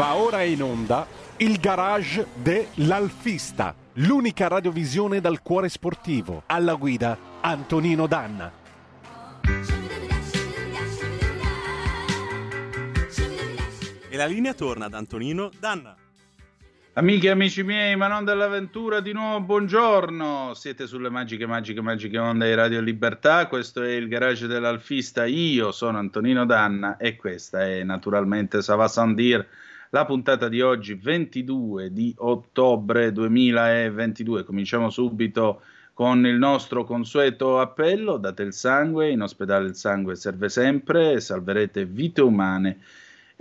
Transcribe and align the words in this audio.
Va 0.00 0.16
ora 0.16 0.40
in 0.44 0.62
onda 0.62 1.06
il 1.36 1.58
garage 1.58 2.28
dell'Alfista, 2.32 3.74
l'unica 3.96 4.48
radiovisione 4.48 5.20
dal 5.20 5.42
cuore 5.42 5.68
sportivo. 5.68 6.44
Alla 6.46 6.72
guida 6.72 7.18
Antonino 7.42 8.06
Danna. 8.06 8.50
E 14.08 14.16
la 14.16 14.24
linea 14.24 14.54
torna 14.54 14.86
ad 14.86 14.94
Antonino 14.94 15.50
Danna. 15.60 15.94
Amiche 16.94 17.26
e 17.26 17.30
amici 17.30 17.62
miei, 17.62 17.94
ma 17.94 18.08
non 18.08 18.24
dell'avventura, 18.24 19.00
di 19.00 19.12
nuovo 19.12 19.42
buongiorno. 19.42 20.54
Siete 20.54 20.86
sulle 20.86 21.10
magiche, 21.10 21.44
magiche, 21.44 21.82
magiche 21.82 22.16
onde 22.16 22.46
di 22.46 22.54
Radio 22.54 22.80
Libertà. 22.80 23.46
Questo 23.48 23.82
è 23.82 23.90
il 23.90 24.08
garage 24.08 24.46
dell'Alfista. 24.46 25.26
Io 25.26 25.72
sono 25.72 25.98
Antonino 25.98 26.46
Danna 26.46 26.96
e 26.96 27.16
questa 27.16 27.66
è 27.66 27.82
naturalmente 27.82 28.62
Sava 28.62 28.88
Sandir, 28.88 29.46
la 29.90 30.04
puntata 30.04 30.48
di 30.48 30.60
oggi, 30.60 30.94
22 30.94 31.92
di 31.92 32.14
ottobre 32.18 33.10
2022. 33.12 34.44
Cominciamo 34.44 34.88
subito 34.88 35.62
con 35.94 36.24
il 36.26 36.36
nostro 36.36 36.84
consueto 36.84 37.58
appello. 37.58 38.16
Date 38.16 38.42
il 38.42 38.52
sangue, 38.52 39.10
in 39.10 39.22
ospedale 39.22 39.66
il 39.68 39.74
sangue 39.74 40.14
serve 40.14 40.48
sempre, 40.48 41.20
salverete 41.20 41.84
vite 41.86 42.22
umane 42.22 42.78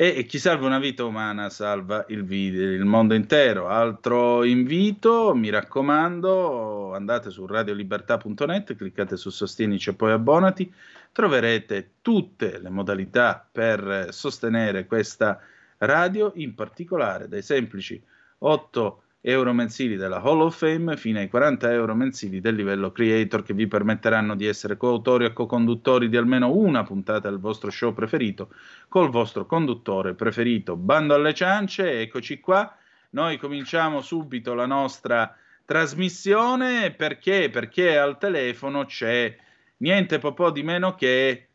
e 0.02 0.26
chi 0.26 0.40
salva 0.40 0.66
una 0.66 0.80
vita 0.80 1.04
umana 1.04 1.50
salva 1.50 2.06
il, 2.08 2.26
il, 2.32 2.86
mondo 2.86 3.14
intero. 3.14 3.68
Altro 3.68 4.46
invito, 4.46 5.36
mi 5.36 5.50
raccomando, 5.50 6.96
andate 6.96 7.30
su 7.30 7.46
radiolibertà.net, 7.46 8.76
cliccate 8.78 9.18
su 9.18 9.30
Sostienici 9.30 9.90
e 9.90 9.94
poi 9.96 10.14
abbonati, 10.14 10.74
troverete 11.12 11.96
tutte 12.02 12.60
le 12.60 12.70
modalità 12.70 13.46
per 13.52 14.08
sostenere 14.12 14.86
questa 14.86 15.42
radio, 15.80 16.32
in 16.36 16.56
particolare 16.56 17.28
dai 17.28 17.42
semplici 17.42 18.02
8 18.40 19.02
euro 19.22 19.52
mensili 19.54 19.98
della 19.98 20.22
Hall 20.22 20.42
of 20.42 20.58
Fame 20.58 20.96
fino 20.96 21.20
ai 21.20 21.28
40 21.28 21.72
euro 21.74 21.94
mensili 21.94 22.40
del 22.40 22.56
livello 22.56 22.92
creator 22.92 23.44
che 23.44 23.54
vi 23.54 23.68
permetteranno 23.68 24.36
di 24.36 24.46
essere 24.46 24.78
coautori 24.78 25.26
e 25.26 25.34
co-conduttori 25.34 26.08
di 26.08 26.16
almeno 26.16 26.54
una 26.54 26.84
puntata 26.84 27.30
del 27.30 27.40
vostro 27.40 27.70
show 27.70 27.94
preferito 27.94 28.54
col 28.88 29.10
vostro 29.10 29.46
conduttore 29.46 30.14
preferito. 30.14 30.78
Bando 30.78 31.16
alle 31.16 31.34
ciance, 31.34 32.02
eccoci 32.02 32.40
qua. 32.40 32.74
Noi 33.12 33.38
cominciamo 33.38 34.02
subito 34.02 34.54
la 34.54 34.66
nostra 34.68 35.36
trasmissione 35.66 36.92
perché? 36.92 37.50
Perché 37.50 37.98
al 37.98 38.18
telefono 38.18 38.86
c'è 38.86 39.36
niente 39.78 40.20
po' 40.20 40.52
di 40.52 40.64
meno 40.64 40.96
che 40.96 41.49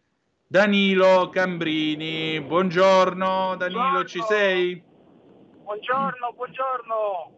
Danilo 0.54 1.30
Cambrini. 1.30 2.40
Buongiorno 2.40 3.56
Danilo, 3.56 3.80
buongiorno. 3.80 4.04
ci 4.04 4.22
sei? 4.22 4.80
Buongiorno, 5.64 6.32
buongiorno. 6.36 7.32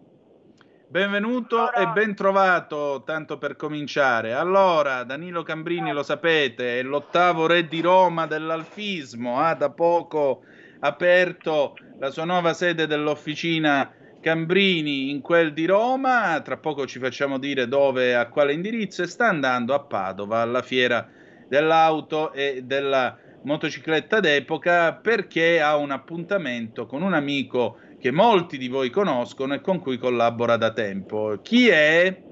Benvenuto 0.87 1.57
allora... 1.57 1.77
e 1.77 1.87
ben 1.95 2.15
trovato, 2.15 3.05
tanto 3.07 3.39
per 3.39 3.57
cominciare. 3.57 4.35
Allora, 4.35 5.03
Danilo 5.05 5.43
Cambrini, 5.45 5.93
lo 5.93 6.03
sapete, 6.03 6.79
è 6.79 6.83
l'ottavo 6.83 7.47
re 7.47 7.67
di 7.67 7.81
Roma 7.81 8.27
dell'alfismo, 8.27 9.41
ha 9.41 9.55
da 9.55 9.71
poco 9.71 10.43
aperto 10.81 11.75
la 11.99 12.11
sua 12.11 12.27
nuova 12.27 12.53
sede 12.53 12.87
dell'officina 12.87 13.95
Cambrini 14.21 15.09
in 15.09 15.23
quel 15.23 15.55
di 15.55 15.65
Roma, 15.65 16.39
tra 16.43 16.59
poco 16.59 16.87
ci 16.87 16.99
facciamo 16.99 17.39
dire 17.39 17.67
dove, 17.67 18.15
a 18.15 18.29
quale 18.29 18.53
indirizzo, 18.53 19.01
e 19.01 19.07
sta 19.07 19.27
andando 19.27 19.73
a 19.73 19.81
Padova 19.81 20.43
alla 20.43 20.61
fiera 20.61 21.16
dell'auto 21.49 22.33
e 22.33 22.63
della 22.65 23.17
motocicletta 23.43 24.21
d'epoca 24.21 24.95
perché 24.95 25.61
ha 25.61 25.77
un 25.77 25.93
appuntamento 25.93 26.87
con 26.87 27.03
un 27.03 27.15
amico 27.15 27.79
che 28.01 28.11
molti 28.11 28.59
di 28.59 28.69
voi 28.69 28.91
conoscono 28.91 29.55
e 29.55 29.61
con 29.61 29.81
cui 29.81 29.99
collabora 29.99 30.57
da 30.57 30.73
tempo. 30.73 31.39
Chi 31.43 31.69
è? 31.69 32.23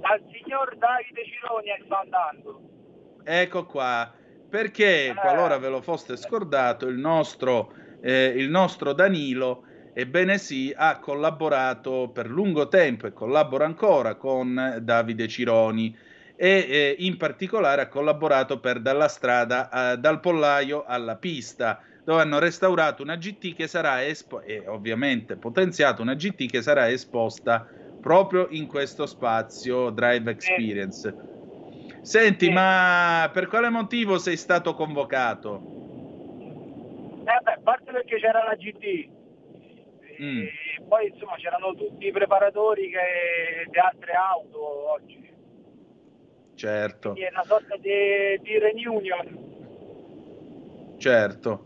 Dal 0.00 0.22
signor 0.32 0.76
Davide 0.76 1.24
Cironi 1.24 1.68
sta 1.84 2.00
andando. 2.00 2.60
Ecco 3.22 3.66
qua, 3.66 4.12
perché 4.48 5.08
eh. 5.08 5.14
qualora 5.14 5.58
ve 5.58 5.68
lo 5.68 5.82
foste 5.82 6.16
scordato, 6.16 6.86
il 6.86 6.96
nostro, 6.96 7.72
eh, 8.00 8.26
il 8.36 8.48
nostro 8.48 8.92
Danilo, 8.92 9.64
ebbene 9.92 10.38
sì, 10.38 10.72
ha 10.74 10.98
collaborato 10.98 12.10
per 12.12 12.28
lungo 12.28 12.68
tempo 12.68 13.06
e 13.06 13.12
collabora 13.12 13.64
ancora 13.64 14.14
con 14.14 14.78
Davide 14.80 15.28
Cironi 15.28 15.96
e 16.42 16.96
in 17.00 17.18
particolare 17.18 17.82
ha 17.82 17.88
collaborato 17.88 18.60
per 18.60 18.80
Dalla 18.80 19.08
strada, 19.08 19.96
dal 19.98 20.20
pollaio 20.20 20.84
alla 20.86 21.16
pista 21.16 21.82
dove 22.02 22.22
hanno 22.22 22.38
restaurato 22.38 23.02
una 23.02 23.16
GT 23.16 23.54
che 23.54 23.66
sarà 23.66 24.04
espo- 24.04 24.40
e 24.40 24.66
ovviamente 24.66 25.36
potenziato 25.36 26.00
una 26.00 26.14
GT 26.14 26.50
che 26.50 26.62
sarà 26.62 26.88
esposta 26.88 27.68
proprio 28.00 28.46
in 28.50 28.66
questo 28.66 29.04
spazio 29.04 29.90
Drive 29.90 30.30
Experience. 30.30 31.14
Senti, 32.00 32.46
eh. 32.46 32.52
ma 32.52 33.30
per 33.32 33.46
quale 33.46 33.68
motivo 33.68 34.16
sei 34.16 34.38
stato 34.38 34.72
convocato? 34.72 35.60
Eh 37.20 37.42
beh, 37.42 37.52
a 37.52 37.60
parte 37.62 37.92
perché 37.92 38.16
c'era 38.18 38.42
la 38.44 38.54
GT, 38.54 39.08
mm. 40.22 40.46
poi 40.88 41.08
insomma 41.12 41.36
c'erano 41.36 41.74
tutti 41.74 42.06
i 42.06 42.10
preparatori 42.10 42.88
che, 42.88 43.68
di 43.70 43.78
altre 43.78 44.12
auto 44.14 44.90
oggi. 44.92 45.29
Certo. 46.60 47.12
Quindi 47.12 47.22
è 47.22 47.30
una 47.32 47.44
sorta 47.44 47.74
di, 47.76 48.38
di 48.42 48.58
reunion. 48.58 49.48
Certo. 50.98 51.64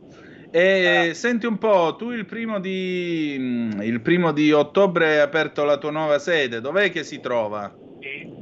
E 0.53 1.09
ah. 1.09 1.15
senti 1.15 1.47
un 1.47 1.59
po', 1.59 1.97
tu 1.97 2.12
il 2.12 2.27
primo, 2.27 2.60
di, 2.60 3.34
mm, 3.37 3.83
il 3.83 4.00
primo 4.03 4.31
di 4.31 4.53
ottobre 4.53 5.15
hai 5.15 5.19
aperto 5.19 5.65
la 5.65 5.78
tua 5.78 5.91
nuova 5.91 6.21
sede, 6.21 6.60
dov'è 6.60 6.93
che 6.93 7.03
si 7.03 7.19
trova? 7.19 7.75
Sì. 7.99 8.33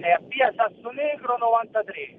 È 0.00 0.10
a 0.10 0.20
via 0.26 0.52
Sassonegro 0.56 1.38
93. 1.38 2.16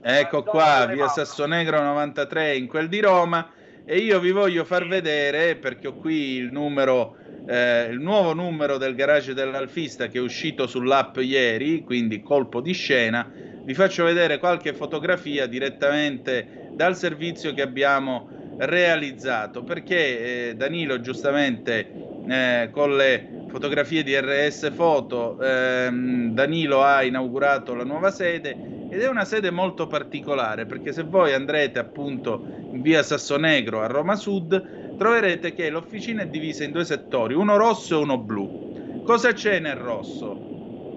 Ecco 0.00 0.42
qua, 0.42 0.86
via 0.86 1.08
Sassonegro 1.08 1.82
93 1.82 2.56
in 2.56 2.66
quel 2.66 2.88
di 2.88 3.00
Roma 3.00 3.46
e 3.84 3.98
io 3.98 4.18
vi 4.20 4.30
voglio 4.30 4.64
far 4.64 4.86
vedere 4.86 5.56
perché 5.56 5.88
ho 5.88 5.96
qui 5.96 6.36
il 6.36 6.50
numero 6.50 7.16
eh, 7.46 7.88
il 7.90 8.00
nuovo 8.00 8.32
numero 8.32 8.78
del 8.78 8.94
garage 8.94 9.34
dell'Alfista 9.34 10.06
che 10.06 10.18
è 10.18 10.20
uscito 10.20 10.66
sull'app 10.66 11.18
ieri, 11.18 11.82
quindi 11.82 12.22
colpo 12.22 12.60
di 12.60 12.72
scena. 12.72 13.30
Vi 13.64 13.74
faccio 13.74 14.04
vedere 14.04 14.38
qualche 14.38 14.72
fotografia 14.72 15.46
direttamente 15.46 16.68
dal 16.72 16.96
servizio 16.96 17.54
che 17.54 17.62
abbiamo 17.62 18.28
realizzato 18.58 19.62
perché 19.62 20.50
eh, 20.50 20.54
Danilo 20.54 21.00
giustamente 21.00 21.90
eh, 22.28 22.68
con 22.70 22.96
le 22.96 23.44
fotografie 23.48 24.02
di 24.02 24.18
RS 24.18 24.72
Foto 24.72 25.38
ehm, 25.40 26.32
Danilo 26.32 26.82
ha 26.82 27.02
inaugurato 27.02 27.74
la 27.74 27.84
nuova 27.84 28.10
sede 28.10 28.56
ed 28.88 29.00
è 29.00 29.08
una 29.08 29.24
sede 29.24 29.50
molto 29.50 29.86
particolare 29.86 30.66
perché 30.66 30.92
se 30.92 31.02
voi 31.02 31.32
andrete 31.32 31.78
appunto 31.78 32.44
in 32.72 32.80
via 32.80 33.02
Sassonegro 33.02 33.82
a 33.82 33.86
Roma 33.86 34.14
Sud 34.14 34.83
troverete 34.96 35.52
che 35.52 35.70
l'officina 35.70 36.22
è 36.22 36.26
divisa 36.26 36.64
in 36.64 36.72
due 36.72 36.84
settori, 36.84 37.34
uno 37.34 37.56
rosso 37.56 37.98
e 37.98 38.02
uno 38.02 38.18
blu. 38.18 39.02
Cosa 39.04 39.32
c'è 39.32 39.58
nel 39.58 39.76
rosso? 39.76 40.34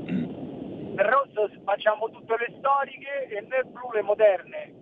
Nel 0.05 1.05
rosso 1.05 1.49
facciamo 1.63 2.09
tutte 2.09 2.35
le 2.39 2.55
storiche 2.57 3.27
e 3.29 3.41
nel 3.41 3.65
blu 3.65 3.91
le 3.93 4.01
moderne. 4.01 4.73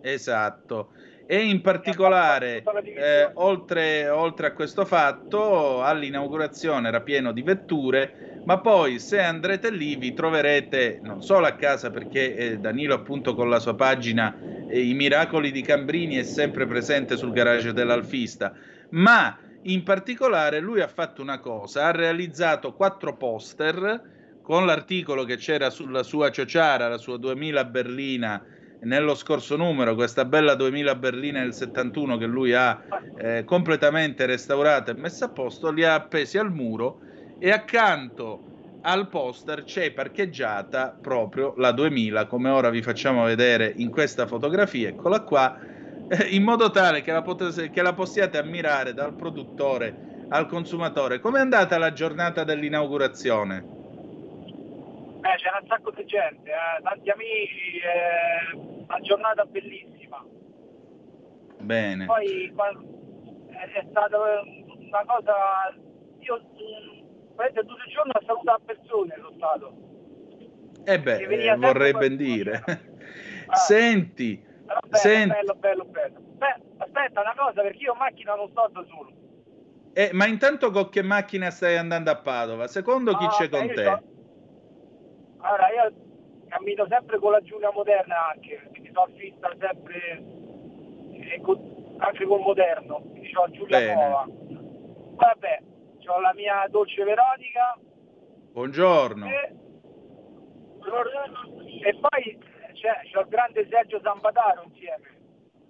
Esatto. 0.00 0.90
E 1.26 1.38
in 1.44 1.60
particolare, 1.60 2.62
eh, 2.94 3.30
oltre, 3.34 4.08
oltre, 4.08 4.48
a 4.48 4.52
questo 4.52 4.84
fatto, 4.84 5.82
all'inaugurazione 5.82 6.88
era 6.88 7.00
pieno 7.00 7.32
di 7.32 7.42
vetture, 7.42 8.31
ma 8.42 8.60
poi 8.60 8.98
se 8.98 9.20
andrete 9.20 9.70
lì 9.70 9.96
vi 9.96 10.12
troverete 10.12 10.98
non 11.02 11.20
solo 11.22 11.46
a 11.46 11.54
casa, 11.54 11.90
perché 11.90 12.34
eh, 12.34 12.58
Danilo 12.58 12.94
appunto 12.94 13.34
con 13.34 13.48
la 13.48 13.60
sua 13.60 13.74
pagina 13.74 14.36
eh, 14.66 14.80
I 14.80 14.94
Miracoli 14.94 15.50
di 15.52 15.62
Cambrini 15.62 16.16
è 16.16 16.22
sempre 16.22 16.66
presente 16.66 17.16
sul 17.16 17.32
garage 17.32 17.72
dell'Alfista, 17.72 18.52
ma 18.90 19.36
in 19.62 19.82
particolare 19.84 20.58
lui 20.60 20.80
ha 20.80 20.88
fatto 20.88 21.22
una 21.22 21.38
cosa, 21.38 21.86
ha 21.86 21.90
realizzato 21.92 22.74
quattro 22.74 23.16
poster 23.16 24.02
con 24.40 24.66
l'articolo 24.66 25.24
che 25.24 25.36
c'era 25.36 25.70
sulla 25.70 26.02
sua 26.02 26.30
ciociara, 26.30 26.88
la 26.88 26.98
sua 26.98 27.16
2000 27.16 27.64
berlina 27.66 28.44
nello 28.80 29.14
scorso 29.14 29.56
numero, 29.56 29.94
questa 29.94 30.24
bella 30.24 30.56
2000 30.56 30.96
berlina 30.96 31.40
del 31.40 31.54
71 31.54 32.16
che 32.16 32.26
lui 32.26 32.52
ha 32.52 32.82
eh, 33.14 33.44
completamente 33.44 34.26
restaurata 34.26 34.90
e 34.90 34.94
messa 34.96 35.26
a 35.26 35.30
posto, 35.30 35.70
li 35.70 35.84
ha 35.84 35.94
appesi 35.94 36.38
al 36.38 36.50
muro 36.52 37.02
e 37.44 37.50
accanto 37.50 38.78
al 38.82 39.08
poster 39.08 39.64
c'è 39.64 39.90
parcheggiata 39.90 40.96
proprio 41.00 41.54
la 41.56 41.72
2000, 41.72 42.26
come 42.26 42.50
ora 42.50 42.70
vi 42.70 42.82
facciamo 42.82 43.24
vedere 43.24 43.72
in 43.78 43.90
questa 43.90 44.28
fotografia, 44.28 44.90
eccola 44.90 45.22
qua, 45.22 45.58
eh, 46.08 46.28
in 46.36 46.44
modo 46.44 46.70
tale 46.70 47.02
che 47.02 47.10
la, 47.10 47.22
pot- 47.22 47.68
che 47.68 47.82
la 47.82 47.94
possiate 47.94 48.38
ammirare 48.38 48.94
dal 48.94 49.16
produttore 49.16 50.26
al 50.28 50.46
consumatore. 50.46 51.18
Com'è 51.18 51.40
andata 51.40 51.78
la 51.78 51.92
giornata 51.92 52.44
dell'inaugurazione? 52.44 53.56
Eh, 55.22 55.36
c'era 55.38 55.58
un 55.60 55.66
sacco 55.66 55.90
di 55.90 56.04
gente, 56.04 56.48
eh, 56.48 56.82
tanti 56.84 57.10
amici, 57.10 57.78
eh, 57.78 58.56
una 58.86 59.00
giornata 59.00 59.44
bellissima. 59.46 60.24
Bene. 61.58 62.06
Poi 62.06 62.54
è 62.54 63.84
stata 63.90 64.16
una 64.16 65.04
cosa... 65.06 65.34
Io 66.20 66.40
praticamente 67.34 67.60
tutto 67.60 67.82
il 67.84 67.92
giorno 67.92 68.12
a 68.12 68.22
salutare 68.24 68.62
persone 68.64 69.14
sono 69.16 69.32
stato. 69.36 69.90
Eh 70.84 71.00
beh, 71.00 71.56
vorrei 71.56 71.92
ben 71.92 72.16
dire. 72.16 72.62
Ah. 73.52 73.56
Senti, 73.56 74.42
bello, 74.42 74.80
senti. 74.92 75.28
bello, 75.28 75.54
bello, 75.56 75.84
bello. 75.84 76.20
Beh, 76.38 76.56
aspetta 76.78 77.20
una 77.20 77.34
cosa, 77.36 77.60
perché 77.60 77.82
io 77.82 77.92
in 77.92 77.98
macchina 77.98 78.34
non 78.34 78.48
sto 78.48 78.70
da 78.72 78.82
solo. 78.88 79.12
Eh, 79.92 80.08
ma 80.14 80.26
intanto 80.26 80.70
con 80.70 80.88
che 80.88 81.02
macchina 81.02 81.50
stai 81.50 81.76
andando 81.76 82.10
a 82.10 82.16
Padova? 82.16 82.66
Secondo 82.66 83.14
chi 83.14 83.24
ah, 83.24 83.28
c'è 83.28 83.48
con 83.50 83.66
te? 83.66 83.84
So... 83.84 84.02
Allora, 85.40 85.68
io 85.68 85.92
cammino 86.48 86.86
sempre 86.88 87.18
con 87.18 87.32
la 87.32 87.40
Giulia 87.42 87.70
moderna 87.72 88.30
anche, 88.32 88.66
quindi 88.70 88.90
sono 88.94 89.12
fissa 89.18 89.50
sempre 89.58 90.24
con, 91.42 91.94
anche 91.98 92.24
col 92.24 92.40
moderno, 92.40 93.02
quindi 93.10 93.30
ho 93.34 93.50
Giulia 93.50 93.78
Bene. 93.78 93.94
Nuova. 93.94 94.26
Vabbè, 95.16 95.62
ho 96.08 96.20
la 96.20 96.32
mia 96.34 96.66
dolce 96.68 97.04
Veronica. 97.04 97.78
Buongiorno. 98.52 99.26
E, 99.26 99.54
e 101.84 101.98
poi 101.98 102.38
c'è, 102.72 103.00
c'è 103.10 103.20
il 103.20 103.26
grande 103.28 103.66
Sergio 103.70 104.00
Zambataro 104.02 104.62
insieme. 104.64 105.20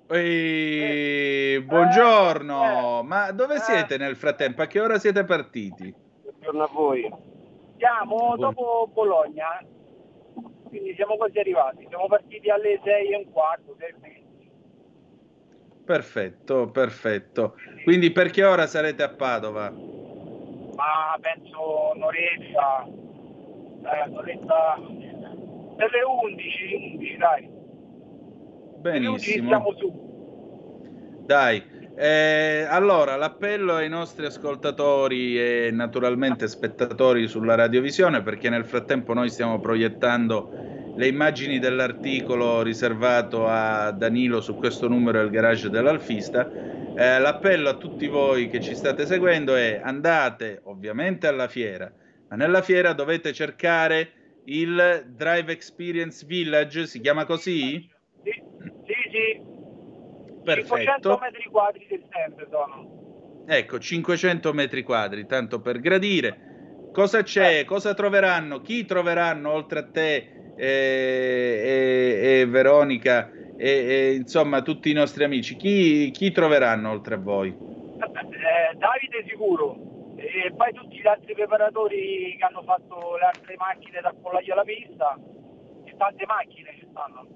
Ehi, 0.08 1.60
buongiorno, 1.60 3.00
eh, 3.00 3.02
ma 3.04 3.30
dove 3.30 3.54
eh, 3.54 3.60
siete 3.60 3.96
nel 3.96 4.16
frattempo? 4.16 4.62
A 4.62 4.66
che 4.66 4.80
ora 4.80 4.98
siete 4.98 5.24
partiti? 5.24 5.94
Buongiorno 6.22 6.62
a 6.62 6.68
voi. 6.72 7.10
Siamo 7.78 8.36
dopo 8.36 8.88
Bologna, 8.92 9.64
quindi 10.68 10.94
siamo 10.94 11.16
quasi 11.16 11.38
arrivati. 11.38 11.86
Siamo 11.88 12.06
partiti 12.08 12.50
alle 12.50 12.80
6 12.82 13.12
e 13.12 13.16
un 13.16 13.30
quarto, 13.32 13.74
6 13.78 13.94
Perfetto, 15.84 16.70
perfetto. 16.70 17.56
Quindi 17.82 18.12
per 18.12 18.30
che 18.30 18.44
ora 18.44 18.66
sarete 18.66 19.02
a 19.02 19.08
Padova? 19.08 19.72
Ma 20.74 21.18
penso 21.20 21.92
un'oretta, 21.94 22.86
eh, 22.86 24.08
un'oretta 24.08 24.80
per 25.76 25.90
le 25.90 26.02
11, 26.02 26.74
11 26.74 27.16
dai. 27.16 27.48
Benissimo. 28.80 29.48
Siamo 29.48 29.74
su. 29.76 30.10
Dai, 31.24 31.62
eh, 31.94 32.66
allora 32.68 33.16
l'appello 33.16 33.74
ai 33.74 33.88
nostri 33.88 34.26
ascoltatori 34.26 35.38
e 35.38 35.70
naturalmente 35.70 36.48
spettatori 36.48 37.28
sulla 37.28 37.54
radiovisione, 37.54 38.22
perché 38.22 38.48
nel 38.48 38.64
frattempo 38.64 39.12
noi 39.12 39.28
stiamo 39.28 39.60
proiettando 39.60 40.50
le 40.94 41.06
immagini 41.06 41.58
dell'articolo 41.58 42.62
riservato 42.62 43.46
a 43.46 43.90
Danilo 43.92 44.40
su 44.40 44.56
questo 44.56 44.88
numero 44.88 45.18
del 45.18 45.30
garage 45.30 45.70
dell'Alfista. 45.70 46.48
Eh, 46.94 47.18
l'appello 47.18 47.70
a 47.70 47.76
tutti 47.76 48.06
voi 48.06 48.48
che 48.48 48.60
ci 48.60 48.74
state 48.74 49.06
seguendo 49.06 49.54
è 49.54 49.80
andate 49.82 50.60
ovviamente 50.64 51.26
alla 51.26 51.48
fiera, 51.48 51.90
ma 52.28 52.36
nella 52.36 52.60
fiera 52.60 52.92
dovete 52.92 53.32
cercare 53.32 54.12
il 54.44 55.04
Drive 55.08 55.52
Experience 55.52 56.26
Village, 56.26 56.86
si 56.86 57.00
chiama 57.00 57.24
così? 57.24 57.88
Sì, 58.22 58.32
sì, 58.60 58.94
sì. 59.10 59.50
Perfetto. 60.44 60.74
500 60.76 61.18
metri 61.18 61.44
quadri 61.50 61.86
del 61.88 62.04
tempo 62.08 62.46
sono. 62.50 63.44
Ecco, 63.46 63.78
500 63.78 64.52
metri 64.52 64.82
quadri, 64.82 65.26
tanto 65.26 65.60
per 65.60 65.80
gradire. 65.80 66.90
Cosa 66.92 67.22
c'è? 67.22 67.60
Eh. 67.60 67.64
Cosa 67.64 67.94
troveranno? 67.94 68.60
Chi 68.60 68.84
troveranno 68.84 69.50
oltre 69.50 69.78
a 69.78 69.88
te 69.88 70.16
e, 70.54 70.66
e, 70.66 72.40
e 72.40 72.46
Veronica 72.46 73.30
e, 73.56 73.68
e, 73.68 74.14
insomma 74.14 74.62
tutti 74.62 74.90
i 74.90 74.94
nostri 74.94 75.24
amici? 75.24 75.56
Chi, 75.56 76.10
chi 76.10 76.32
troveranno 76.32 76.90
oltre 76.90 77.14
a 77.14 77.18
voi? 77.18 77.48
Eh, 77.48 78.76
Davide 78.76 79.24
sicuro, 79.28 80.14
e 80.16 80.52
poi 80.56 80.72
tutti 80.72 81.00
gli 81.00 81.06
altri 81.06 81.34
preparatori 81.34 82.36
che 82.38 82.44
hanno 82.44 82.62
fatto 82.62 83.16
le 83.16 83.26
altre 83.26 83.54
macchine 83.56 84.00
da 84.00 84.12
pollaio 84.20 84.52
alla 84.52 84.62
pista 84.62 85.18
e 85.84 85.94
tante 85.96 86.26
macchine 86.26 86.74
ci 86.78 86.86
stanno. 86.90 87.26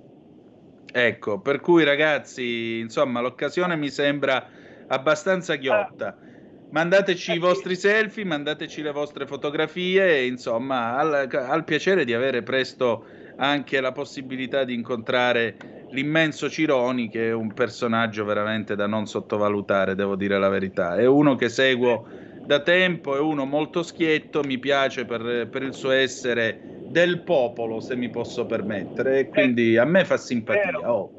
Ecco, 0.92 1.40
per 1.40 1.60
cui 1.60 1.84
ragazzi, 1.84 2.78
insomma, 2.78 3.20
l'occasione 3.20 3.76
mi 3.76 3.90
sembra 3.90 4.48
abbastanza 4.86 5.56
ghiotta. 5.56 6.16
Eh. 6.16 6.24
Mandateci 6.70 7.32
eh, 7.32 7.34
i 7.34 7.38
vostri 7.38 7.76
selfie, 7.76 8.24
mandateci 8.24 8.82
le 8.82 8.92
vostre 8.92 9.26
fotografie 9.26 10.18
e 10.18 10.26
insomma, 10.26 10.96
al, 10.96 11.28
al 11.30 11.64
piacere 11.64 12.04
di 12.04 12.14
avere 12.14 12.42
presto 12.42 13.04
anche 13.36 13.80
la 13.80 13.92
possibilità 13.92 14.64
di 14.64 14.74
incontrare 14.74 15.56
l'immenso 15.88 16.48
Cironi, 16.50 17.08
che 17.08 17.28
è 17.28 17.32
un 17.32 17.52
personaggio 17.52 18.24
veramente 18.24 18.74
da 18.74 18.86
non 18.86 19.06
sottovalutare, 19.06 19.94
devo 19.94 20.16
dire 20.16 20.38
la 20.38 20.48
verità. 20.48 20.96
È 20.96 21.06
uno 21.06 21.34
che 21.36 21.48
seguo 21.48 22.06
da 22.42 22.62
tempo, 22.62 23.16
è 23.16 23.20
uno 23.20 23.44
molto 23.44 23.82
schietto, 23.82 24.42
mi 24.42 24.58
piace 24.58 25.04
per, 25.04 25.48
per 25.48 25.62
il 25.62 25.74
suo 25.74 25.90
essere 25.90 26.60
del 26.84 27.22
popolo, 27.22 27.80
se 27.80 27.96
mi 27.96 28.10
posso 28.10 28.46
permettere, 28.46 29.20
e 29.20 29.28
quindi 29.28 29.76
a 29.76 29.84
me 29.84 30.04
fa 30.04 30.16
simpatia. 30.16 30.90
Oh. 30.92 31.14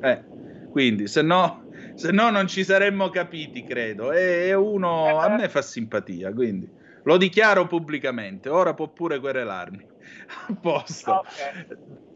Eh, 0.00 0.24
quindi, 0.68 1.08
se 1.08 1.22
no, 1.22 1.66
se 1.94 2.12
no 2.12 2.30
non 2.30 2.46
ci 2.46 2.62
saremmo 2.64 3.08
capiti, 3.10 3.64
credo. 3.64 4.12
È 4.12 4.54
uno, 4.54 5.18
a 5.18 5.28
me 5.28 5.48
fa 5.48 5.62
simpatia, 5.62 6.32
quindi 6.32 6.72
lo 7.08 7.16
dichiaro 7.16 7.66
pubblicamente. 7.66 8.50
Ora 8.50 8.74
può 8.74 8.88
pure 8.88 9.18
querelarmi. 9.18 9.86
A 10.48 10.54
posto. 10.60 11.20
Okay. 11.20 11.66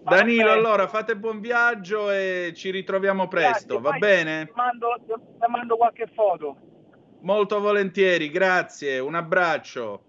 Danilo, 0.02 0.50
okay. 0.50 0.58
allora 0.58 0.86
fate 0.86 1.16
buon 1.16 1.40
viaggio 1.40 2.10
e 2.10 2.52
ci 2.54 2.70
ritroviamo 2.70 3.26
presto, 3.26 3.80
Grazie, 3.80 3.90
va 3.90 4.06
bene? 4.06 4.44
Ti 4.46 4.52
mando, 4.54 5.00
ti 5.06 5.46
mando 5.48 5.76
qualche 5.76 6.06
foto. 6.14 6.56
Molto 7.20 7.60
volentieri, 7.60 8.28
grazie, 8.28 8.98
un 8.98 9.14
abbraccio. 9.14 10.04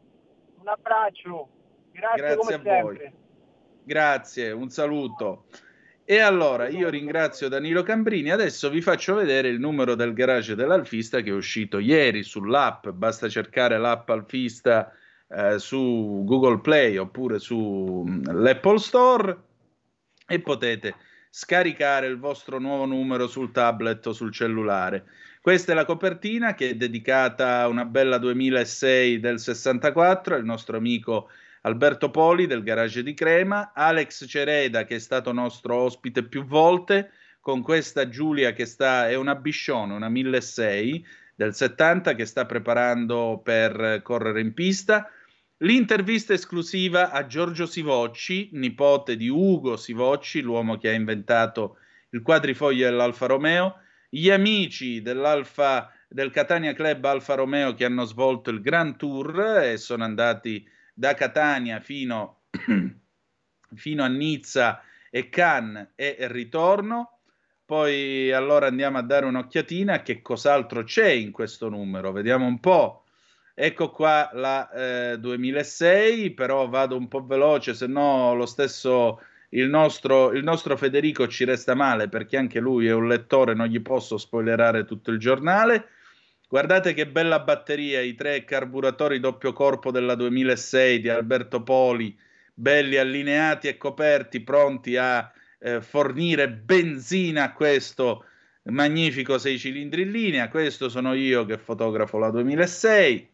Un 0.59 0.67
abbraccio, 0.67 1.47
grazie, 1.91 2.21
grazie 2.21 2.39
a 2.41 2.43
sempre. 2.43 2.81
voi. 2.81 3.13
Grazie, 3.83 4.51
un 4.51 4.69
saluto. 4.69 5.45
E 6.05 6.19
allora 6.19 6.67
io 6.67 6.89
ringrazio 6.89 7.47
Danilo 7.47 7.81
Cambrini. 7.81 8.29
Adesso 8.29 8.69
vi 8.69 8.81
faccio 8.81 9.15
vedere 9.15 9.47
il 9.47 9.59
numero 9.59 9.95
del 9.95 10.13
garage 10.13 10.53
dell'Alfista 10.53 11.21
che 11.21 11.29
è 11.29 11.33
uscito 11.33 11.79
ieri 11.79 12.23
sull'app. 12.23 12.89
Basta 12.89 13.29
cercare 13.29 13.77
l'app 13.77 14.09
Alfista 14.09 14.91
eh, 15.29 15.57
su 15.59 16.23
Google 16.25 16.59
Play 16.59 16.97
oppure 16.97 17.39
sull'Apple 17.39 18.73
mm, 18.73 18.75
Store 18.75 19.37
e 20.27 20.39
potete 20.41 20.95
scaricare 21.29 22.07
il 22.07 22.19
vostro 22.19 22.59
nuovo 22.59 22.85
numero 22.85 23.27
sul 23.27 23.51
tablet 23.51 24.05
o 24.07 24.11
sul 24.11 24.33
cellulare. 24.33 25.05
Questa 25.41 25.71
è 25.71 25.75
la 25.75 25.85
copertina 25.85 26.53
che 26.53 26.71
è 26.71 26.75
dedicata 26.75 27.61
a 27.61 27.67
una 27.67 27.85
bella 27.85 28.17
2006 28.17 29.19
del 29.19 29.39
64, 29.39 30.35
il 30.35 30.45
nostro 30.45 30.75
amico 30.77 31.29
Alberto 31.65 32.11
Poli 32.11 32.45
del 32.45 32.63
Garage 32.63 33.03
di 33.03 33.13
Crema, 33.13 33.71
Alex 33.73 34.25
Cereda 34.27 34.83
che 34.83 34.95
è 34.95 34.99
stato 34.99 35.31
nostro 35.31 35.75
ospite 35.75 36.23
più 36.23 36.45
volte, 36.45 37.11
con 37.39 37.61
questa 37.61 38.07
Giulia 38.07 38.53
che 38.53 38.65
sta, 38.65 39.09
è 39.09 39.15
una 39.15 39.35
Biscione, 39.35 39.93
una 39.93 40.09
1006 40.09 41.05
del 41.35 41.53
70 41.53 42.15
che 42.15 42.25
sta 42.25 42.45
preparando 42.45 43.41
per 43.43 44.01
correre 44.03 44.41
in 44.41 44.53
pista. 44.53 45.09
L'intervista 45.57 46.33
esclusiva 46.33 47.11
a 47.11 47.25
Giorgio 47.25 47.65
Sivocci, 47.65 48.49
nipote 48.53 49.15
di 49.15 49.29
Ugo 49.29 49.77
Sivocci, 49.77 50.41
l'uomo 50.41 50.77
che 50.77 50.89
ha 50.89 50.93
inventato 50.93 51.77
il 52.09 52.21
quadrifoglio 52.21 52.85
dell'Alfa 52.85 53.25
Romeo 53.25 53.77
gli 54.09 54.29
amici 54.29 55.01
del 55.01 56.29
Catania 56.31 56.73
Club 56.73 57.03
Alfa 57.03 57.33
Romeo 57.33 57.73
che 57.73 57.83
hanno 57.83 58.03
svolto 58.03 58.51
il 58.51 58.61
Grand 58.61 58.95
Tour 58.95 59.61
e 59.63 59.77
sono 59.77 60.03
andati 60.03 60.63
da 60.93 61.13
Catania 61.15 61.79
fino, 61.79 62.43
fino 63.75 64.03
a 64.03 64.07
Nizza 64.07 64.81
e 65.09 65.29
Cannes 65.29 65.89
e 65.95 66.17
ritorno. 66.29 67.19
Poi 67.65 68.31
allora 68.31 68.67
andiamo 68.67 68.97
a 68.97 69.03
dare 69.03 69.25
un'occhiatina 69.25 70.01
che 70.01 70.21
cos'altro 70.21 70.83
c'è 70.83 71.09
in 71.09 71.31
questo 71.31 71.69
numero. 71.69 72.11
Vediamo 72.11 72.45
un 72.45 72.59
po'. 72.59 73.05
Ecco 73.55 73.91
qua 73.91 74.29
la 74.33 75.11
eh, 75.11 75.19
2006, 75.19 76.31
però 76.31 76.67
vado 76.67 76.97
un 76.97 77.07
po' 77.07 77.25
veloce, 77.25 77.73
se 77.73 77.85
no 77.87 78.33
lo 78.33 78.47
stesso 78.47 79.21
il 79.49 79.69
nostro, 79.69 80.31
il 80.31 80.43
nostro, 80.43 80.75
Federico 80.75 81.27
ci 81.27 81.45
resta 81.45 81.75
male 81.75 82.09
perché 82.09 82.37
anche 82.37 82.59
lui 82.59 82.87
è 82.87 82.93
un 82.93 83.07
lettore, 83.07 83.53
non 83.53 83.67
gli 83.67 83.81
posso 83.81 84.17
spoilerare 84.17 84.85
tutto 84.85 85.11
il 85.11 85.19
giornale. 85.19 85.89
Guardate 86.53 86.93
che 86.93 87.07
bella 87.07 87.39
batteria, 87.39 87.99
i 87.99 88.13
tre 88.13 88.43
carburatori 88.43 89.19
doppio 89.19 89.53
corpo 89.53 89.89
della 89.89 90.13
2006 90.13 90.99
di 90.99 91.09
Alberto 91.09 91.63
Poli, 91.63 92.15
belli 92.53 92.97
allineati 92.97 93.67
e 93.67 93.75
coperti, 93.75 94.39
pronti 94.41 94.95
a 94.95 95.33
eh, 95.57 95.81
fornire 95.81 96.51
benzina 96.51 97.45
a 97.45 97.53
questo 97.53 98.25
magnifico 98.65 99.39
6 99.39 99.57
cilindri 99.57 100.03
in 100.03 100.11
linea. 100.11 100.49
Questo 100.49 100.89
sono 100.89 101.15
io 101.15 101.43
che 101.43 101.57
fotografo 101.57 102.19
la 102.19 102.29
2006 102.29 103.31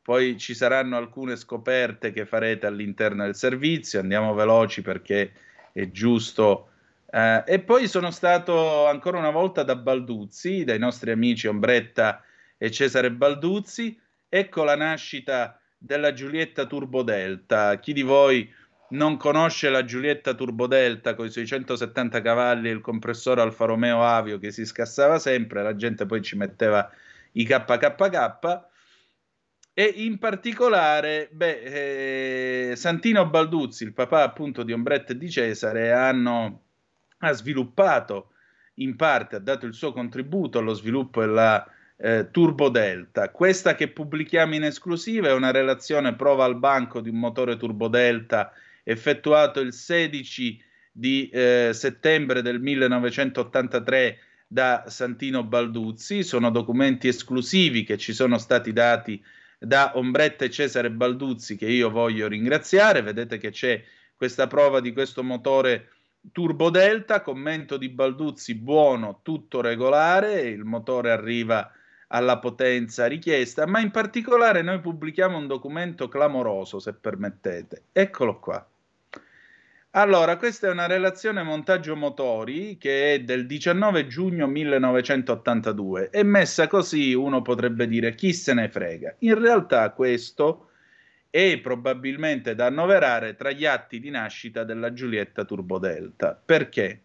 poi 0.00 0.38
ci 0.38 0.54
saranno 0.54 0.96
alcune 0.96 1.34
scoperte 1.34 2.12
che 2.12 2.26
farete 2.26 2.64
all'interno 2.64 3.24
del 3.24 3.34
servizio, 3.34 3.98
andiamo 3.98 4.34
veloci 4.34 4.82
perché 4.82 5.32
è 5.72 5.90
giusto. 5.90 6.69
Eh, 7.12 7.42
e 7.46 7.58
poi 7.60 7.88
sono 7.88 8.10
stato 8.10 8.86
ancora 8.86 9.18
una 9.18 9.30
volta 9.30 9.62
da 9.62 9.76
Balduzzi, 9.76 10.64
dai 10.64 10.78
nostri 10.78 11.10
amici 11.10 11.48
Ombretta 11.48 12.22
e 12.56 12.70
Cesare 12.70 13.10
Balduzzi. 13.10 13.98
Ecco 14.28 14.62
la 14.62 14.76
nascita 14.76 15.60
della 15.76 16.12
Giulietta 16.12 16.66
Turbo 16.66 17.02
Delta. 17.02 17.78
Chi 17.80 17.92
di 17.92 18.02
voi 18.02 18.48
non 18.90 19.16
conosce 19.16 19.70
la 19.70 19.84
Giulietta 19.84 20.34
Turbo 20.34 20.66
Delta 20.66 21.14
con 21.14 21.26
i 21.26 21.30
suoi 21.30 21.46
170 21.46 22.20
cavalli 22.22 22.68
e 22.68 22.72
il 22.72 22.80
compressore 22.80 23.40
Alfa 23.40 23.64
Romeo 23.64 24.02
Avio 24.02 24.38
che 24.38 24.50
si 24.50 24.64
scassava 24.64 25.18
sempre, 25.18 25.62
la 25.62 25.76
gente 25.76 26.06
poi 26.06 26.22
ci 26.22 26.36
metteva 26.36 26.90
i 27.32 27.44
KKK 27.44 28.68
e 29.72 29.84
in 29.84 30.18
particolare 30.18 31.28
beh, 31.30 32.70
eh, 32.70 32.76
Santino 32.76 33.28
Balduzzi, 33.28 33.84
il 33.84 33.92
papà 33.92 34.22
appunto 34.22 34.62
di 34.62 34.72
Ombretta 34.72 35.12
e 35.12 35.16
di 35.18 35.30
Cesare, 35.30 35.92
hanno, 35.92 36.64
ha 37.20 37.32
sviluppato 37.32 38.32
in 38.74 38.96
parte, 38.96 39.36
ha 39.36 39.40
dato 39.40 39.66
il 39.66 39.74
suo 39.74 39.92
contributo 39.92 40.58
allo 40.58 40.74
sviluppo 40.74 41.20
della 41.20 41.66
eh, 41.96 42.28
Turbo 42.30 42.68
Delta. 42.68 43.30
Questa 43.30 43.74
che 43.74 43.88
pubblichiamo 43.88 44.54
in 44.54 44.64
esclusiva 44.64 45.28
è 45.28 45.32
una 45.32 45.50
relazione 45.50 46.14
prova 46.14 46.44
al 46.44 46.58
banco 46.58 47.00
di 47.00 47.10
un 47.10 47.18
motore 47.18 47.56
Turbo 47.56 47.88
Delta 47.88 48.52
effettuato 48.82 49.60
il 49.60 49.72
16 49.72 50.62
di 50.92 51.28
eh, 51.28 51.70
settembre 51.72 52.42
del 52.42 52.60
1983 52.60 54.18
da 54.46 54.84
Santino 54.88 55.44
Balduzzi. 55.44 56.22
Sono 56.22 56.50
documenti 56.50 57.08
esclusivi 57.08 57.84
che 57.84 57.98
ci 57.98 58.12
sono 58.12 58.38
stati 58.38 58.72
dati 58.72 59.22
da 59.58 59.92
Ombretta 59.96 60.46
e 60.46 60.50
Cesare 60.50 60.90
Balduzzi 60.90 61.56
che 61.56 61.66
io 61.66 61.90
voglio 61.90 62.26
ringraziare. 62.28 63.02
Vedete 63.02 63.36
che 63.36 63.50
c'è 63.50 63.84
questa 64.16 64.46
prova 64.46 64.80
di 64.80 64.92
questo 64.92 65.22
motore 65.22 65.90
Turbo 66.32 66.70
Delta, 66.70 67.22
commento 67.22 67.76
di 67.76 67.88
Balduzzi 67.88 68.54
buono, 68.54 69.20
tutto 69.22 69.60
regolare, 69.60 70.42
il 70.42 70.64
motore 70.64 71.10
arriva 71.10 71.72
alla 72.08 72.38
potenza 72.38 73.06
richiesta, 73.06 73.66
ma 73.66 73.80
in 73.80 73.90
particolare 73.90 74.62
noi 74.62 74.80
pubblichiamo 74.80 75.38
un 75.38 75.46
documento 75.46 76.08
clamoroso, 76.08 76.78
se 76.78 76.92
permettete. 76.92 77.84
Eccolo 77.92 78.38
qua. 78.38 78.64
Allora, 79.94 80.36
questa 80.36 80.68
è 80.68 80.70
una 80.70 80.86
relazione 80.86 81.42
montaggio 81.42 81.96
motori 81.96 82.76
che 82.78 83.14
è 83.14 83.20
del 83.22 83.46
19 83.46 84.06
giugno 84.06 84.46
1982 84.46 86.10
e 86.10 86.22
messa 86.22 86.68
così 86.68 87.12
uno 87.12 87.42
potrebbe 87.42 87.88
dire 87.88 88.14
chi 88.14 88.32
se 88.32 88.54
ne 88.54 88.68
frega. 88.68 89.16
In 89.20 89.36
realtà 89.36 89.90
questo 89.90 90.69
è 91.30 91.60
probabilmente 91.60 92.56
da 92.56 92.66
annoverare 92.66 93.36
tra 93.36 93.52
gli 93.52 93.64
atti 93.64 94.00
di 94.00 94.10
nascita 94.10 94.64
della 94.64 94.92
Giulietta 94.92 95.44
Turbodelta. 95.44 96.40
Perché? 96.44 97.02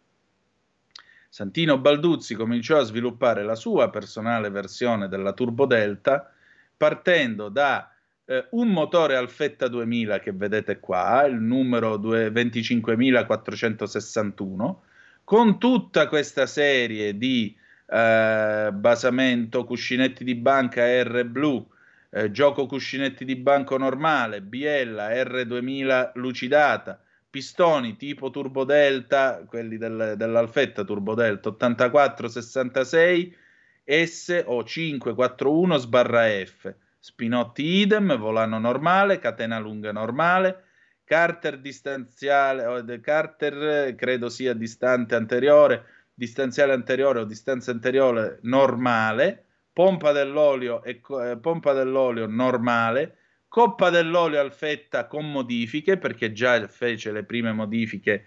Santino 1.30 1.78
Balduzzi 1.78 2.34
cominciò 2.34 2.80
a 2.80 2.84
sviluppare 2.84 3.44
la 3.44 3.56
sua 3.56 3.90
personale 3.90 4.50
versione 4.50 5.08
della 5.08 5.34
Turbodelta 5.34 6.32
partendo 6.76 7.50
da 7.50 7.92
eh, 8.26 8.48
un 8.52 8.70
motore 8.70 9.16
Alfetta 9.16 9.68
2000 9.68 10.20
che 10.20 10.32
vedete 10.32 10.80
qua, 10.80 11.26
il 11.26 11.36
numero 11.36 11.98
25461, 11.98 14.84
con 15.24 15.60
tutta 15.60 16.08
questa 16.08 16.46
serie 16.46 17.18
di 17.18 17.58
eh, 17.88 18.70
basamento, 18.74 19.66
cuscinetti 19.66 20.24
di 20.24 20.36
banca 20.36 20.86
R 21.04 21.26
blu, 21.26 21.68
eh, 22.16 22.32
gioco 22.32 22.66
cuscinetti 22.66 23.26
di 23.26 23.36
banco 23.36 23.78
normale, 23.78 24.42
Biella 24.42 25.10
R2000 25.10 26.12
lucidata, 26.14 27.04
pistoni 27.30 27.98
tipo 27.98 28.30
Turbo 28.30 28.64
Delta, 28.64 29.44
quelli 29.46 29.76
del, 29.78 30.14
dell'Alfetta 30.16 30.86
Turbo 30.86 31.14
Delta 31.14 31.50
8466 31.50 33.36
S 33.84 34.44
o 34.46 34.64
541 34.64 35.78
sbarra 35.78 36.28
F 36.46 36.74
Spinotti 36.98 37.64
idem, 37.64 38.18
volano 38.18 38.60
normale, 38.60 39.20
catena 39.20 39.60
lunga 39.60 39.92
normale, 39.92 40.64
Carter 41.04 41.60
distanziale, 41.60 43.00
Carter 43.02 43.94
credo 43.94 44.30
sia 44.30 44.54
distante 44.54 45.14
anteriore, 45.14 45.86
distanziale 46.14 46.74
anteriore 46.74 47.20
o 47.20 47.26
distanza 47.26 47.70
anteriore 47.70 48.40
normale, 48.44 49.45
pompa 49.76 50.14
dell'olio 50.14 50.82
e 50.84 51.02
eh, 51.22 51.36
pompa 51.36 51.74
dell'olio 51.74 52.28
normale, 52.28 53.18
coppa 53.50 53.90
dell'olio 53.90 54.40
alfetta 54.40 55.06
con 55.06 55.30
modifiche 55.30 55.98
perché 55.98 56.32
già 56.32 56.66
fece 56.70 57.12
le 57.12 57.26
prime 57.26 57.52
modifiche 57.52 58.24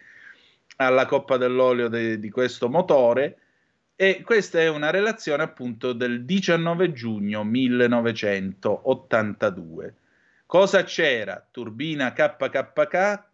alla 0.76 1.06
coppa 1.06 1.38
dell'olio 1.38 1.88
de, 1.88 2.18
di 2.18 2.28
questo 2.28 2.68
motore 2.68 3.38
e 3.96 4.20
questa 4.22 4.60
è 4.60 4.68
una 4.68 4.90
relazione 4.90 5.42
appunto 5.42 5.94
del 5.94 6.26
19 6.26 6.92
giugno 6.92 7.44
1982. 7.44 9.94
Cosa 10.44 10.84
c'era? 10.84 11.48
Turbina 11.50 12.12
KKK 12.12 13.24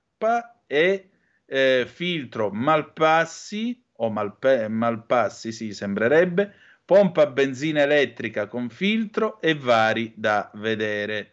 e 0.68 1.08
eh, 1.46 1.84
filtro 1.88 2.50
Malpassi 2.52 3.82
o 3.96 4.08
Malpe- 4.08 4.68
Malpassi, 4.68 5.50
sì, 5.50 5.74
sembrerebbe, 5.74 6.62
pompa 6.84 7.26
benzina 7.26 7.82
elettrica 7.82 8.46
con 8.46 8.68
filtro 8.68 9.40
e 9.40 9.54
vari 9.54 10.12
da 10.14 10.50
vedere. 10.54 11.32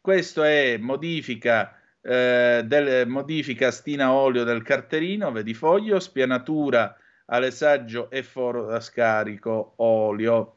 Questo 0.00 0.42
è 0.42 0.76
modifica, 0.78 1.76
eh, 2.00 2.62
del, 2.64 3.06
modifica 3.08 3.70
stina 3.70 4.12
olio 4.12 4.44
del 4.44 4.62
carterino, 4.62 5.32
vedi 5.32 5.54
foglio, 5.54 5.98
spianatura 5.98 6.96
alessaggio 7.26 8.10
e 8.10 8.22
foro 8.22 8.66
da 8.66 8.80
scarico 8.80 9.74
olio. 9.76 10.56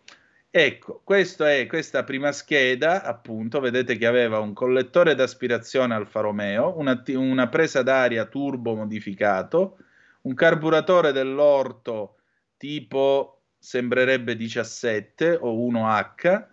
Ecco, 0.53 1.01
è, 1.05 1.65
questa 1.65 2.03
prima 2.03 2.31
scheda, 2.31 3.03
appunto, 3.03 3.59
vedete 3.59 3.97
che 3.97 4.05
aveva 4.05 4.39
un 4.39 4.53
collettore 4.53 5.15
d'aspirazione 5.15 5.95
Alfa 5.95 6.19
Romeo, 6.19 6.77
una, 6.77 7.01
una 7.07 7.47
presa 7.47 7.81
d'aria 7.83 8.25
turbo 8.25 8.75
modificato, 8.75 9.77
un 10.23 10.33
carburatore 10.33 11.13
dell'orto 11.13 12.17
tipo 12.57 13.40
sembrerebbe 13.61 14.35
17 14.35 15.37
o 15.39 15.69
1H, 15.69 16.45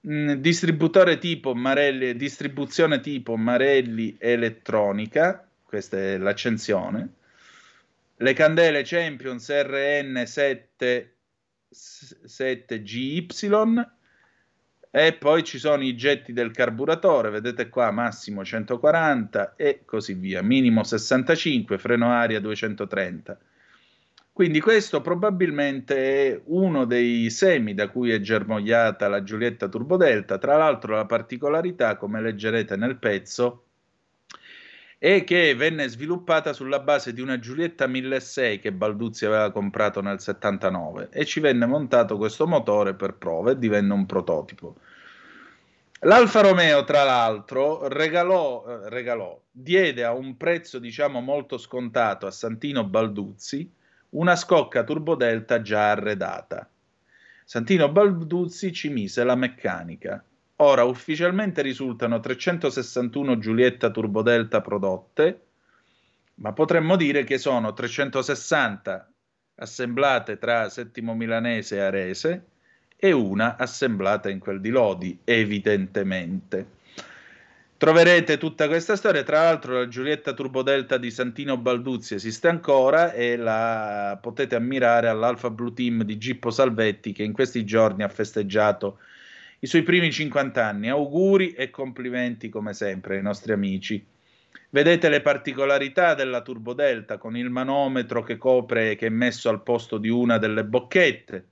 mh, 0.00 0.32
distributore 0.32 1.18
tipo 1.18 1.54
Marelli, 1.54 2.16
distribuzione 2.16 2.98
tipo 2.98 3.36
Marelli 3.36 4.16
elettronica, 4.18 5.48
questa 5.62 5.96
è 5.96 6.18
l'accensione, 6.18 7.08
le 8.16 8.32
candele 8.32 8.82
Champions 8.82 9.48
RN7 9.48 11.06
7GY 12.26 13.88
e 14.90 15.12
poi 15.14 15.44
ci 15.44 15.58
sono 15.58 15.84
i 15.84 15.96
getti 15.96 16.32
del 16.32 16.50
carburatore, 16.50 17.30
vedete 17.30 17.68
qua 17.68 17.92
massimo 17.92 18.44
140 18.44 19.54
e 19.56 19.82
così 19.84 20.14
via, 20.14 20.42
minimo 20.42 20.82
65, 20.82 21.78
freno 21.78 22.10
aria 22.10 22.40
230. 22.40 23.38
Quindi 24.34 24.58
questo 24.60 25.00
probabilmente 25.00 26.32
è 26.32 26.40
uno 26.46 26.86
dei 26.86 27.30
semi 27.30 27.72
da 27.72 27.88
cui 27.88 28.10
è 28.10 28.18
germogliata 28.18 29.06
la 29.06 29.22
Giulietta 29.22 29.68
Turbodelta, 29.68 30.38
tra 30.38 30.56
l'altro 30.56 30.96
la 30.96 31.06
particolarità, 31.06 31.96
come 31.96 32.20
leggerete 32.20 32.74
nel 32.74 32.96
pezzo, 32.96 33.66
e 34.98 35.22
che 35.22 35.54
venne 35.54 35.86
sviluppata 35.86 36.52
sulla 36.52 36.80
base 36.80 37.12
di 37.12 37.20
una 37.20 37.38
Giulietta 37.38 37.86
1006 37.86 38.58
che 38.58 38.72
Balduzzi 38.72 39.24
aveva 39.24 39.52
comprato 39.52 40.00
nel 40.00 40.18
79 40.18 41.10
e 41.12 41.24
ci 41.24 41.38
venne 41.38 41.66
montato 41.66 42.16
questo 42.16 42.48
motore 42.48 42.94
per 42.94 43.14
prove 43.14 43.52
e 43.52 43.58
divenne 43.58 43.92
un 43.92 44.04
prototipo. 44.04 44.74
L'Alfa 46.00 46.40
Romeo, 46.40 46.82
tra 46.82 47.04
l'altro, 47.04 47.86
regalò, 47.86 48.64
eh, 48.66 48.88
regalò, 48.88 49.40
diede 49.48 50.02
a 50.02 50.12
un 50.12 50.36
prezzo 50.36 50.80
diciamo 50.80 51.20
molto 51.20 51.56
scontato 51.56 52.26
a 52.26 52.32
Santino 52.32 52.82
Balduzzi 52.82 53.82
una 54.14 54.36
scocca 54.36 54.82
turbodelta 54.84 55.62
già 55.62 55.90
arredata. 55.90 56.68
Santino 57.44 57.90
Balduzzi 57.90 58.72
ci 58.72 58.88
mise 58.88 59.22
la 59.22 59.34
meccanica, 59.34 60.24
Ora 60.58 60.84
ufficialmente 60.84 61.62
risultano 61.62 62.20
361 62.20 63.38
Giulietta 63.38 63.90
Turbodelta 63.90 64.60
prodotte, 64.60 65.40
ma 66.36 66.52
potremmo 66.52 66.94
dire 66.94 67.24
che 67.24 67.38
sono 67.38 67.72
360 67.72 69.12
assemblate 69.56 70.38
tra 70.38 70.68
Settimo 70.68 71.14
Milanese 71.14 71.76
e 71.76 71.80
Arese 71.80 72.46
e 72.96 73.10
una 73.10 73.56
assemblata 73.56 74.30
in 74.30 74.38
quel 74.38 74.60
di 74.60 74.68
Lodi, 74.68 75.18
evidentemente. 75.24 76.82
Troverete 77.84 78.38
tutta 78.38 78.66
questa 78.66 78.96
storia, 78.96 79.22
tra 79.24 79.42
l'altro 79.42 79.74
la 79.74 79.88
Giulietta 79.88 80.32
Turbodelta 80.32 80.96
di 80.96 81.10
Santino 81.10 81.58
Balduzzi 81.58 82.14
esiste 82.14 82.48
ancora 82.48 83.12
e 83.12 83.36
la 83.36 84.18
potete 84.22 84.54
ammirare 84.54 85.08
all'Alfa 85.08 85.50
Blue 85.50 85.74
Team 85.74 86.02
di 86.02 86.16
Gippo 86.16 86.50
Salvetti 86.50 87.12
che 87.12 87.24
in 87.24 87.34
questi 87.34 87.62
giorni 87.66 88.02
ha 88.02 88.08
festeggiato 88.08 89.00
i 89.58 89.66
suoi 89.66 89.82
primi 89.82 90.10
50 90.10 90.64
anni. 90.64 90.88
Auguri 90.88 91.52
e 91.52 91.68
complimenti 91.68 92.48
come 92.48 92.72
sempre 92.72 93.16
ai 93.16 93.22
nostri 93.22 93.52
amici. 93.52 94.02
Vedete 94.70 95.10
le 95.10 95.20
particolarità 95.20 96.14
della 96.14 96.40
Turbo 96.40 96.72
Delta 96.72 97.18
con 97.18 97.36
il 97.36 97.50
manometro 97.50 98.22
che 98.22 98.38
copre 98.38 98.94
che 98.94 99.08
è 99.08 99.10
messo 99.10 99.50
al 99.50 99.62
posto 99.62 99.98
di 99.98 100.08
una 100.08 100.38
delle 100.38 100.64
bocchette. 100.64 101.48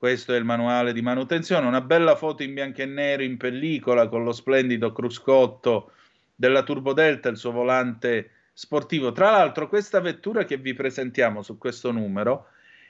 Questo 0.00 0.32
è 0.32 0.38
il 0.38 0.44
manuale 0.44 0.94
di 0.94 1.02
manutenzione, 1.02 1.66
una 1.66 1.82
bella 1.82 2.16
foto 2.16 2.42
in 2.42 2.54
bianco 2.54 2.80
e 2.80 2.86
nero 2.86 3.22
in 3.22 3.36
pellicola 3.36 4.08
con 4.08 4.24
lo 4.24 4.32
splendido 4.32 4.92
cruscotto 4.92 5.92
della 6.34 6.62
Turbo 6.62 6.94
Delta, 6.94 7.28
il 7.28 7.36
suo 7.36 7.52
volante 7.52 8.30
sportivo. 8.54 9.12
Tra 9.12 9.30
l'altro, 9.30 9.68
questa 9.68 10.00
vettura 10.00 10.44
che 10.44 10.56
vi 10.56 10.72
presentiamo 10.72 11.42
su 11.42 11.58
questo 11.58 11.92
numero 11.92 12.46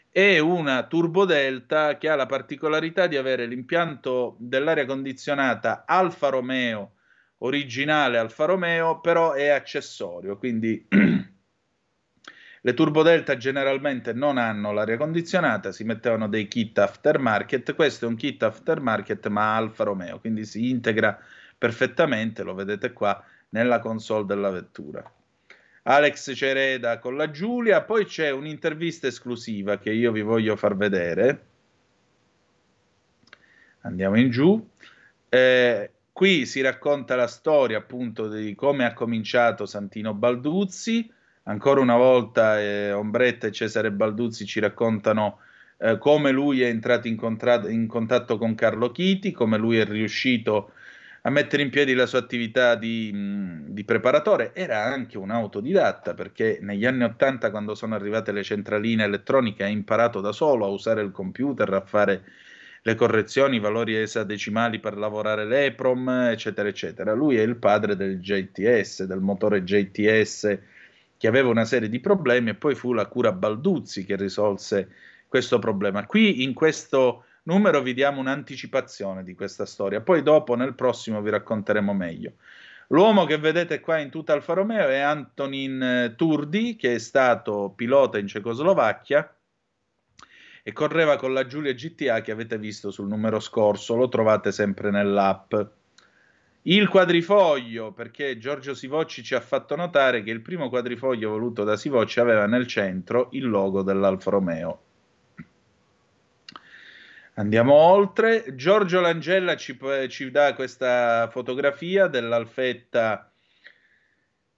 è 0.09 0.39
una 0.39 0.87
Turbo 0.87 1.25
Delta 1.25 1.99
che 1.99 2.09
ha 2.09 2.15
la 2.15 2.27
particolarità 2.27 3.09
di 3.09 3.17
avere 3.17 3.45
l'impianto 3.45 4.37
dell'aria 4.39 4.87
condizionata 4.87 5.83
Alfa 5.89 6.29
Romeo 6.29 6.93
originale 7.39 8.19
Alfa 8.19 8.45
Romeo, 8.45 9.01
però 9.01 9.33
è 9.33 9.49
accessorio, 9.49 10.39
quindi 10.39 10.87
le 12.63 12.75
Turbo 12.75 13.03
Delta 13.03 13.37
generalmente 13.37 14.13
non 14.13 14.37
hanno 14.37 14.73
l'aria 14.73 14.97
condizionata, 14.97 15.73
si 15.73 15.85
mettevano 15.85 16.29
dei 16.29 16.47
kit 16.49 16.79
aftermarket, 16.79 17.75
questo 17.75 18.05
è 18.05 18.09
un 18.09 18.17
kit 18.17 18.43
aftermarket 18.43 19.29
ma 19.29 19.57
Alfa 19.57 19.85
Romeo, 19.85 20.21
quindi 20.21 20.45
si 20.45 20.69
integra 20.69 21.19
perfettamente, 21.57 22.43
lo 22.43 22.55
vedete 22.55 22.93
qua, 22.93 23.23
nella 23.51 23.79
console 23.79 24.27
della 24.27 24.51
vettura. 24.51 25.03
Alex 25.85 26.35
Cereda 26.35 26.99
con 26.99 27.17
la 27.17 27.31
Giulia, 27.31 27.83
poi 27.83 28.05
c'è 28.05 28.31
un'intervista 28.31 29.07
esclusiva 29.07 29.79
che 29.79 29.91
io 29.91 30.13
vi 30.13 30.21
voglio 30.21 30.57
far 30.57 30.77
vedere. 30.77 31.47
Andiamo 33.83 34.19
in 34.19 34.31
giù. 34.31 34.69
Eh, 35.29 35.91
qui 36.13 36.45
si 36.45 36.61
racconta 36.61 37.17
la 37.17 37.27
storia 37.27 37.79
appunto 37.79 38.29
di 38.29 38.55
come 38.55 38.85
ha 38.85 38.93
cominciato 38.93 39.65
Santino 39.65 40.13
Balduzzi. 40.13 41.11
Ancora 41.45 41.81
una 41.81 41.97
volta 41.97 42.61
eh, 42.61 42.93
Ombretta 42.93 43.47
e 43.47 43.53
Cesare 43.53 43.91
Balduzzi 43.91 44.45
ci 44.45 44.61
raccontano 44.61 45.39
eh, 45.79 45.97
come 45.99 46.31
lui 46.31 46.63
è 46.63 46.69
entrato 46.69 47.09
in, 47.09 47.17
contra- 47.17 47.69
in, 47.69 47.87
contatto 47.87 48.37
con 48.37 48.55
Carlo 48.55 48.93
Chiti, 48.93 49.33
come 49.33 49.57
lui 49.57 49.79
è 49.79 49.85
riuscito 49.87 50.73
a 51.23 51.31
mettere 51.31 51.63
in 51.63 51.71
piedi 51.71 51.95
la 51.95 52.07
sua 52.07 52.19
attività 52.19 52.75
di, 52.75 53.11
di, 53.69 53.85
preparatore. 53.85 54.53
Era 54.55 54.85
anche 54.85 55.17
un 55.17 55.31
autodidatta 55.31 56.13
perché 56.15 56.59
negli 56.61 56.85
anni 56.85 57.05
Ottanta, 57.05 57.51
quando 57.51 57.75
sono 57.75 57.95
arrivate 57.95 58.33
le 58.33 58.43
centraline 58.43 59.05
elettroniche, 59.05 59.65
ha 59.65 59.69
imparato 59.69 60.21
da 60.21 60.33
solo 60.33 60.67
a 60.67 60.69
usare 60.69 61.03
il 61.03 61.11
computer, 61.11 61.73
a 61.73 61.81
fare 61.81 62.25
le 62.83 62.95
correzioni, 62.95 63.57
i 63.57 63.61
valori 63.61 63.97
esadecimali 63.97 64.81
per 64.81 64.97
lavorare 64.97 65.47
l'EPROM, 65.47 66.09
eccetera, 66.31 66.69
eccetera. 66.69 67.15
Lui 67.15 67.37
è 67.37 67.43
il 67.43 67.57
padre 67.57 67.97
del 67.97 68.19
JTS, 68.21 69.05
del 69.05 69.21
motore 69.21 69.65
JTS 69.65 70.59
che 71.21 71.27
aveva 71.27 71.51
una 71.51 71.67
serie 71.67 71.91
di 71.91 72.01
problemi 72.01 72.49
e 72.49 72.55
poi 72.55 72.75
fu 72.75 72.95
la 72.95 73.05
cura 73.05 73.31
Balduzzi 73.31 74.07
che 74.07 74.17
risolse 74.17 74.89
questo 75.29 75.59
problema. 75.59 76.07
Qui 76.07 76.43
in 76.43 76.55
questo 76.55 77.25
numero 77.43 77.83
vi 77.83 77.93
diamo 77.93 78.21
un'anticipazione 78.21 79.23
di 79.23 79.35
questa 79.35 79.67
storia, 79.67 80.01
poi 80.01 80.23
dopo 80.23 80.55
nel 80.55 80.75
prossimo 80.75 81.21
vi 81.21 81.29
racconteremo 81.29 81.93
meglio. 81.93 82.37
L'uomo 82.89 83.27
che 83.27 83.37
vedete 83.37 83.81
qua 83.81 83.99
in 83.99 84.09
tutta 84.09 84.33
Alfa 84.33 84.55
Romeo 84.55 84.89
è 84.89 85.01
Antonin 85.01 85.83
eh, 85.83 86.15
Turdi, 86.17 86.77
che 86.77 86.95
è 86.95 86.99
stato 86.99 87.71
pilota 87.77 88.17
in 88.17 88.27
Cecoslovacchia 88.27 89.37
e 90.63 90.73
correva 90.73 91.17
con 91.17 91.35
la 91.35 91.45
Giulia 91.45 91.75
GTA 91.75 92.23
che 92.23 92.33
avete 92.33 92.57
visto 92.57 92.91
sul 92.91 93.09
numero 93.09 93.41
scorso, 93.41 93.95
lo 93.95 94.09
trovate 94.09 94.53
sempre 94.53 94.91
nell'app. 94.91 95.55
Il 96.63 96.89
quadrifoglio, 96.89 97.93
perché 97.93 98.37
Giorgio 98.39 98.75
Sivocci 98.75 99.23
ci 99.23 99.35
ha 99.35 99.41
fatto 99.41 99.77
notare 99.77 100.23
che 100.23 100.31
il 100.31 100.43
primo 100.43 100.69
quadrifoglio 100.69 101.31
voluto 101.31 101.65
da 101.65 101.77
Sivocci 101.77 102.21
aveva 102.21 102.47
nel 102.47 102.67
centro 102.67 103.29
il 103.33 103.49
logo 103.49 103.83
dell'Alfa 103.83 104.31
Romeo 104.31 104.83
Andiamo 107.41 107.73
oltre. 107.73 108.55
Giorgio 108.55 109.01
Langella 109.01 109.57
ci, 109.57 109.79
ci 110.09 110.31
dà 110.31 110.53
questa 110.53 111.27
fotografia 111.31 112.07
dell'Alfetta, 112.07 113.33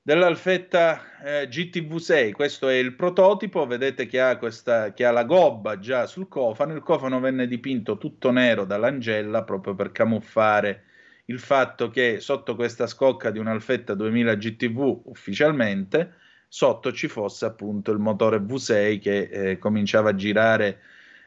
dell'Alfetta 0.03 1.21
eh, 1.23 1.49
GTV6. 1.49 2.33
Questo 2.33 2.69
è 2.69 2.75
il 2.75 2.95
prototipo. 2.95 3.67
Vedete 3.67 4.07
che 4.07 4.21
ha, 4.21 4.37
questa, 4.37 4.93
che 4.95 5.05
ha 5.05 5.13
la 5.13 5.23
gobba 5.23 5.79
già 5.79 6.07
sul 6.07 6.27
cofano. 6.27 6.75
Il 6.75 6.83
cofano 6.83 7.21
venne 7.21 7.47
dipinto 7.47 7.99
tutto 7.99 8.33
nero 8.33 8.65
dall'Angella 8.65 9.45
proprio 9.45 9.77
per 9.77 9.93
camuffare 9.93 10.87
il 11.33 11.41
fatto 11.41 11.89
che 11.89 12.21
sotto 12.21 12.55
questa 12.55 12.87
scocca 12.87 13.31
di 13.31 13.39
un 13.39 13.47
Alfetta 13.47 13.95
2000 13.95 14.35
GTV 14.35 15.01
ufficialmente 15.05 16.17
sotto 16.47 16.93
ci 16.93 17.09
fosse 17.09 17.47
appunto 17.47 17.91
il 17.91 17.99
motore 17.99 18.37
V6 18.37 19.01
che 19.01 19.23
eh, 19.23 19.59
cominciava 19.59 20.11
a 20.11 20.15
girare 20.15 20.81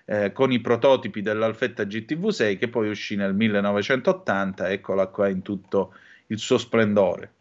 eh, 0.05 0.31
con 0.31 0.51
i 0.51 0.61
prototipi 0.61 1.23
dell'Alfetta 1.23 1.81
GTV6 1.81 2.59
che 2.59 2.67
poi 2.67 2.89
uscì 2.89 3.15
nel 3.15 3.33
1980, 3.33 4.69
eccola 4.69 5.07
qua 5.07 5.27
in 5.27 5.41
tutto 5.41 5.95
il 6.27 6.37
suo 6.37 6.59
splendore. 6.59 7.31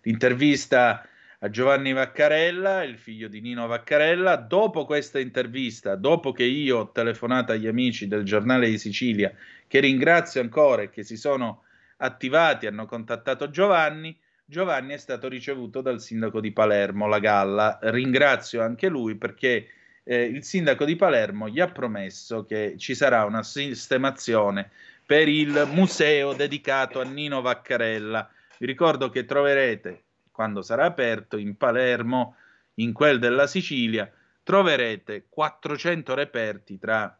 L'intervista 0.00 1.06
a 1.44 1.50
Giovanni 1.50 1.92
Vaccarella, 1.92 2.84
il 2.84 2.96
figlio 2.98 3.26
di 3.26 3.40
Nino 3.40 3.66
Vaccarella. 3.66 4.36
Dopo 4.36 4.84
questa 4.84 5.18
intervista, 5.18 5.96
dopo 5.96 6.30
che 6.30 6.44
io 6.44 6.78
ho 6.78 6.92
telefonato 6.92 7.50
agli 7.50 7.66
amici 7.66 8.06
del 8.06 8.22
giornale 8.22 8.68
di 8.68 8.78
Sicilia, 8.78 9.32
che 9.66 9.80
ringrazio 9.80 10.40
ancora 10.40 10.82
e 10.82 10.90
che 10.90 11.02
si 11.02 11.16
sono 11.16 11.64
attivati, 11.96 12.66
hanno 12.66 12.86
contattato 12.86 13.50
Giovanni, 13.50 14.16
Giovanni 14.44 14.92
è 14.92 14.98
stato 14.98 15.28
ricevuto 15.28 15.80
dal 15.80 16.00
sindaco 16.00 16.40
di 16.40 16.52
Palermo, 16.52 17.08
La 17.08 17.18
Galla. 17.18 17.78
Ringrazio 17.82 18.62
anche 18.62 18.86
lui 18.88 19.16
perché 19.16 19.66
eh, 20.04 20.22
il 20.22 20.44
sindaco 20.44 20.84
di 20.84 20.94
Palermo 20.94 21.48
gli 21.48 21.58
ha 21.58 21.68
promesso 21.68 22.44
che 22.44 22.74
ci 22.76 22.94
sarà 22.94 23.24
una 23.24 23.42
sistemazione 23.42 24.70
per 25.04 25.26
il 25.26 25.68
museo 25.72 26.34
dedicato 26.34 27.00
a 27.00 27.04
Nino 27.04 27.40
Vaccarella. 27.40 28.30
Vi 28.58 28.66
ricordo 28.66 29.08
che 29.08 29.24
troverete, 29.24 30.02
quando 30.32 30.62
sarà 30.62 30.86
aperto, 30.86 31.36
in 31.36 31.56
Palermo, 31.56 32.36
in 32.74 32.92
quel 32.92 33.18
della 33.18 33.46
Sicilia, 33.46 34.10
troverete 34.42 35.26
400 35.28 36.14
reperti 36.14 36.78
tra 36.78 37.16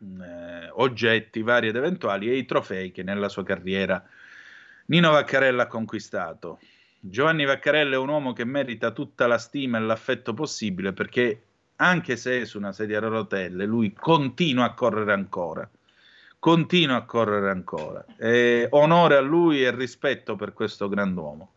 eh, 0.00 0.70
oggetti 0.72 1.42
vari 1.42 1.68
ed 1.68 1.76
eventuali 1.76 2.28
e 2.28 2.36
i 2.36 2.44
trofei 2.44 2.90
che 2.90 3.02
nella 3.02 3.28
sua 3.28 3.44
carriera 3.44 4.02
Nino 4.86 5.10
Vaccarella 5.10 5.64
ha 5.64 5.66
conquistato. 5.66 6.58
Giovanni 6.98 7.44
Vaccarella 7.44 7.94
è 7.94 7.98
un 7.98 8.08
uomo 8.08 8.32
che 8.32 8.44
merita 8.44 8.90
tutta 8.90 9.26
la 9.26 9.38
stima 9.38 9.78
e 9.78 9.82
l'affetto 9.82 10.32
possibile 10.34 10.92
perché 10.92 11.42
anche 11.76 12.16
se 12.16 12.40
è 12.40 12.44
su 12.44 12.58
una 12.58 12.72
sedia 12.72 12.98
a 12.98 13.06
rotelle, 13.06 13.66
lui 13.66 13.92
continua 13.92 14.64
a 14.64 14.74
correre 14.74 15.12
ancora. 15.12 15.68
Continua 16.38 16.96
a 16.96 17.04
correre 17.04 17.50
ancora. 17.50 18.04
E 18.16 18.66
onore 18.70 19.16
a 19.16 19.20
lui 19.20 19.62
e 19.62 19.74
rispetto 19.74 20.36
per 20.36 20.52
questo 20.52 20.88
grand'uomo. 20.88 21.52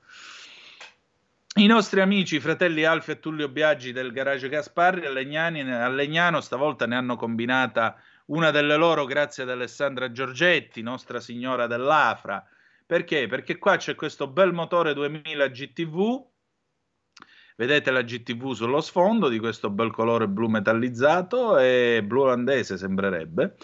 I 1.54 1.66
nostri 1.66 2.00
amici, 2.00 2.38
i 2.38 2.40
fratelli 2.40 2.86
Alfio 2.86 3.14
e 3.14 3.20
Tullio 3.20 3.50
Biaggi 3.50 3.92
del 3.92 4.12
Garage 4.12 4.48
Gasparri 4.48 5.06
a, 5.06 5.12
Legnani, 5.12 5.62
a 5.70 5.90
Legnano 5.90 6.40
stavolta 6.40 6.86
ne 6.88 6.96
hanno 6.96 7.18
combinata 7.18 7.96
una 8.28 8.52
delle 8.52 8.78
loro 8.78 9.04
grazie 9.06 9.44
ad 9.44 9.50
Alessandra 9.50 10.12
Giorgetti, 10.12 10.82
Nostra 10.82 11.20
Signora 11.20 11.68
dell'Afra. 11.68 12.42
Perché? 12.86 13.28
Perché 13.28 13.58
qua 13.58 13.76
c'è 13.76 13.96
questo 13.96 14.28
bel 14.28 14.54
motore 14.54 14.94
2000 14.94 15.48
GTV 15.48 16.30
Vedete 17.62 17.92
la 17.92 18.02
GTV 18.02 18.54
sullo 18.54 18.82
sfondo 18.82 19.28
di 19.28 19.38
questo 19.38 19.70
bel 19.70 19.92
colore 19.92 20.28
blu 20.28 20.48
metallizzato 20.48 21.60
e 21.60 22.02
blu 22.04 22.22
olandese 22.22 22.76
sembrerebbe. 22.76 23.56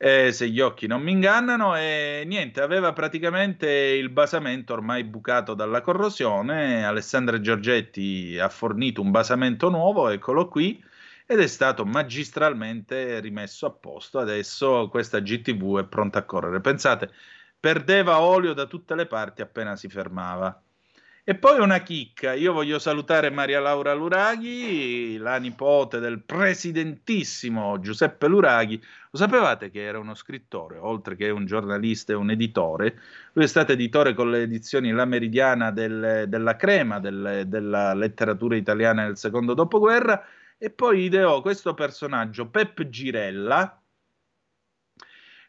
Eh, 0.00 0.30
se 0.32 0.48
gli 0.48 0.60
occhi 0.60 0.86
non 0.86 1.02
mi 1.02 1.10
ingannano, 1.10 1.76
e 1.76 2.22
niente, 2.24 2.60
aveva 2.60 2.92
praticamente 2.92 3.68
il 3.68 4.10
basamento 4.10 4.72
ormai 4.72 5.02
bucato 5.02 5.54
dalla 5.54 5.80
corrosione. 5.80 6.84
Alessandra 6.84 7.40
Giorgetti 7.40 8.38
ha 8.38 8.48
fornito 8.48 9.00
un 9.02 9.10
basamento 9.10 9.68
nuovo, 9.68 10.08
eccolo 10.08 10.46
qui, 10.46 10.80
ed 11.26 11.40
è 11.40 11.46
stato 11.48 11.84
magistralmente 11.84 13.18
rimesso 13.18 13.66
a 13.66 13.72
posto. 13.72 14.20
Adesso 14.20 14.88
questa 14.88 15.18
GTV 15.20 15.80
è 15.80 15.84
pronta 15.86 16.20
a 16.20 16.24
correre. 16.24 16.60
Pensate, 16.60 17.10
perdeva 17.58 18.20
olio 18.20 18.52
da 18.54 18.66
tutte 18.66 18.94
le 18.94 19.06
parti 19.06 19.42
appena 19.42 19.74
si 19.74 19.88
fermava. 19.88 20.62
E 21.28 21.34
poi 21.34 21.60
una 21.60 21.80
chicca, 21.80 22.32
io 22.32 22.54
voglio 22.54 22.78
salutare 22.78 23.28
Maria 23.28 23.60
Laura 23.60 23.92
Luraghi, 23.92 25.18
la 25.18 25.36
nipote 25.36 25.98
del 25.98 26.22
presidentissimo 26.22 27.78
Giuseppe 27.80 28.28
Luraghi. 28.28 28.82
Lo 29.10 29.18
sapevate 29.18 29.68
che 29.68 29.82
era 29.82 29.98
uno 29.98 30.14
scrittore, 30.14 30.78
oltre 30.78 31.16
che 31.16 31.28
un 31.28 31.44
giornalista 31.44 32.12
e 32.12 32.16
un 32.16 32.30
editore? 32.30 32.98
Lui 33.34 33.44
è 33.44 33.46
stato 33.46 33.72
editore 33.72 34.14
con 34.14 34.30
le 34.30 34.40
edizioni 34.40 34.90
La 34.90 35.04
Meridiana 35.04 35.70
del, 35.70 36.24
della 36.28 36.56
Crema, 36.56 36.98
del, 36.98 37.42
della 37.46 37.92
letteratura 37.92 38.56
italiana 38.56 39.04
del 39.04 39.18
secondo 39.18 39.52
dopoguerra, 39.52 40.24
e 40.56 40.70
poi 40.70 41.02
ideò 41.02 41.42
questo 41.42 41.74
personaggio, 41.74 42.48
Pep 42.48 42.88
Girella, 42.88 43.78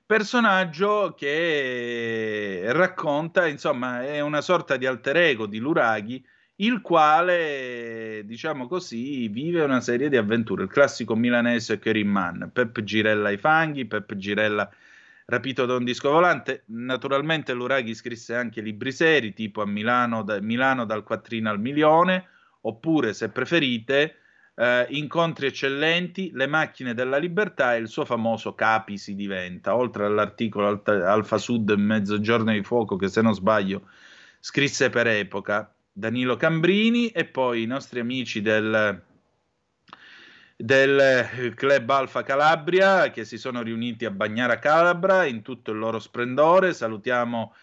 personaggio 0.10 1.14
che 1.16 2.64
racconta, 2.70 3.46
insomma, 3.46 4.04
è 4.04 4.22
una 4.22 4.42
sorta 4.42 4.76
di 4.76 4.88
alter 4.88 5.18
ego 5.18 5.46
di 5.46 5.60
Luraghi 5.60 6.26
il 6.56 6.82
quale, 6.82 8.24
diciamo 8.26 8.68
così, 8.68 9.28
vive 9.28 9.62
una 9.62 9.82
serie 9.82 10.10
di 10.10 10.18
avventure. 10.18 10.64
Il 10.64 10.70
classico 10.70 11.16
milanese 11.16 11.78
Kerim 11.78 12.10
Man, 12.10 12.50
Pep 12.52 12.82
Girella 12.82 13.28
ai 13.28 13.38
fanghi, 13.38 13.86
Pep 13.86 14.16
Girella 14.16 14.68
rapito 15.26 15.68
da 15.68 15.76
un 15.76 15.84
disco 15.84 16.10
volante. 16.10 16.64
Naturalmente 16.70 17.54
l'Uraghi 17.54 17.94
scrisse 17.94 18.34
anche 18.34 18.62
libri 18.62 18.92
seri, 18.92 19.32
tipo 19.34 19.62
a 19.62 19.68
Milano, 19.68 20.24
da, 20.24 20.42
Milano 20.42 20.86
dal 20.86 21.04
quattrino 21.04 21.52
al 21.52 21.60
milione, 21.60 22.30
oppure, 22.62 23.14
se 23.14 23.30
preferite, 23.30 24.16
eh, 24.60 24.88
Incontri 24.90 25.48
eccellenti, 25.48 26.32
Le 26.34 26.46
macchine 26.46 26.94
della 26.94 27.18
libertà 27.18 27.76
e 27.76 27.80
il 27.80 27.88
suo 27.88 28.04
famoso 28.04 28.56
Capi 28.56 28.98
si 28.98 29.16
diventa, 29.16 29.74
oltre 29.74 30.06
all'articolo 30.06 30.68
Alta, 30.68 31.10
Alfa 31.10 31.38
Sud 31.38 31.72
Mezzogiorno 31.72 32.52
di 32.52 32.62
Fuoco, 32.62 32.98
che 32.98 33.08
se 33.08 33.22
non 33.22 33.34
sbaglio 33.34 33.88
scrisse 34.42 34.90
per 34.90 35.08
epoca. 35.08 35.74
Danilo 35.92 36.36
Cambrini 36.36 37.08
e 37.08 37.24
poi 37.26 37.64
i 37.64 37.66
nostri 37.66 38.02
amici 38.02 38.42
del, 38.42 39.02
del 40.56 41.54
club 41.56 41.90
Alfa 41.90 42.24
Calabria 42.24 43.12
che 43.12 43.24
si 43.24 43.38
sono 43.38 43.62
riuniti 43.62 44.06
a 44.06 44.12
Bagnara 44.12 44.60
Calabra 44.60 45.24
in 45.26 45.42
tutto 45.42 45.72
il 45.72 45.78
loro 45.78 46.00
splendore. 46.00 46.74
Salutiamo 46.74 47.54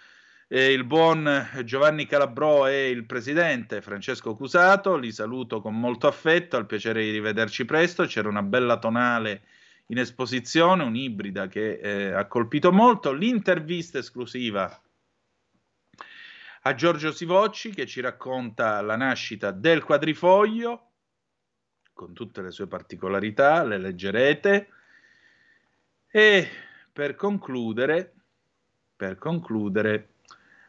eh, 0.48 0.72
il 0.72 0.84
buon 0.84 1.48
Giovanni 1.64 2.06
Calabro 2.06 2.66
e 2.66 2.90
il 2.90 3.04
presidente 3.04 3.82
Francesco 3.82 4.34
Cusato. 4.36 4.96
Li 4.96 5.10
saluto 5.10 5.60
con 5.60 5.78
molto 5.78 6.06
affetto, 6.06 6.56
al 6.56 6.66
piacere 6.66 7.02
di 7.02 7.10
rivederci 7.10 7.64
presto. 7.64 8.04
C'era 8.04 8.28
una 8.28 8.42
bella 8.42 8.78
tonale 8.78 9.42
in 9.86 9.98
esposizione, 9.98 10.84
un'ibrida 10.84 11.48
che 11.48 11.78
eh, 11.78 12.12
ha 12.12 12.26
colpito 12.26 12.72
molto. 12.72 13.12
L'intervista 13.12 13.98
esclusiva 13.98 14.80
a 16.62 16.74
Giorgio 16.74 17.12
Sivocci 17.12 17.70
che 17.70 17.86
ci 17.86 18.00
racconta 18.00 18.80
la 18.82 18.96
nascita 18.96 19.52
del 19.52 19.84
quadrifoglio 19.84 20.90
con 21.92 22.12
tutte 22.12 22.42
le 22.42 22.50
sue 22.50 22.66
particolarità, 22.66 23.64
le 23.64 23.78
leggerete. 23.78 24.68
E 26.08 26.48
per 26.92 27.14
concludere, 27.14 28.12
per 28.94 29.16
concludere, 29.16 30.15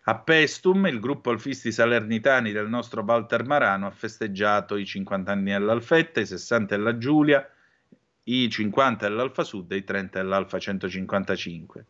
a 0.10 0.16
Pestum, 0.16 0.86
il 0.88 1.02
gruppo 1.02 1.32
Alfisti 1.32 1.70
Salernitani 1.70 2.54
del 2.54 2.70
nostro 2.70 3.04
Walter 3.06 3.46
Marano 3.46 3.88
ha 3.88 3.92
festeggiato 3.92 4.78
i 4.78 4.86
50 4.86 5.32
anni 5.34 5.52
dell'Alfetta, 5.52 6.22
i 6.22 6.26
60 6.26 6.78
della 6.78 6.98
Giulia, 6.98 7.46
i 8.24 8.50
50 8.50 9.06
dell'Alfa 9.06 9.44
Sud 9.44 9.70
e 9.74 9.78
i 9.78 9.84
30 9.84 10.22
dell'Alfa 10.22 10.60
155. 10.60 11.86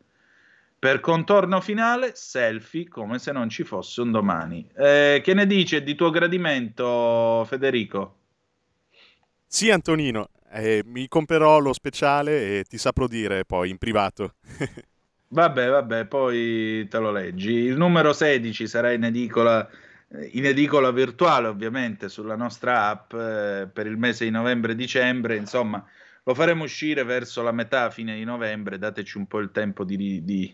Per 0.79 0.99
contorno 0.99 1.61
finale, 1.61 2.13
selfie 2.15 2.87
come 2.87 3.19
se 3.19 3.31
non 3.31 3.49
ci 3.49 3.63
fosse 3.63 4.01
un 4.01 4.09
domani. 4.09 4.67
Eh, 4.75 5.21
che 5.23 5.33
ne 5.35 5.45
dice 5.45 5.83
di 5.83 5.93
tuo 5.93 6.09
gradimento, 6.09 7.45
Federico? 7.45 8.15
Sì, 9.45 9.69
Antonino, 9.69 10.29
eh, 10.53 10.81
mi 10.85 11.07
comprerò 11.07 11.59
lo 11.59 11.71
speciale 11.71 12.59
e 12.59 12.63
ti 12.63 12.79
saprò 12.79 13.05
dire 13.05 13.45
poi 13.45 13.69
in 13.69 13.77
privato. 13.77 14.33
vabbè, 15.27 15.69
vabbè, 15.69 16.05
poi 16.05 16.87
te 16.89 16.97
lo 16.97 17.11
leggi. 17.11 17.51
Il 17.51 17.77
numero 17.77 18.13
16 18.13 18.67
sarà 18.67 18.91
in 18.91 19.03
edicola, 19.03 19.67
in 20.31 20.45
edicola 20.45 20.91
virtuale, 20.91 21.47
ovviamente, 21.47 22.09
sulla 22.09 22.35
nostra 22.35 22.87
app 22.89 23.13
eh, 23.13 23.69
per 23.71 23.87
il 23.87 23.97
mese 23.97 24.25
di 24.25 24.31
novembre-dicembre. 24.31 25.35
Insomma, 25.35 25.85
lo 26.23 26.33
faremo 26.33 26.63
uscire 26.63 27.03
verso 27.03 27.41
la 27.41 27.51
metà, 27.51 27.89
fine 27.89 28.15
di 28.15 28.23
novembre, 28.23 28.77
dateci 28.77 29.17
un 29.17 29.27
po' 29.27 29.39
il 29.39 29.51
tempo 29.51 29.83
di, 29.83 30.23
di, 30.23 30.53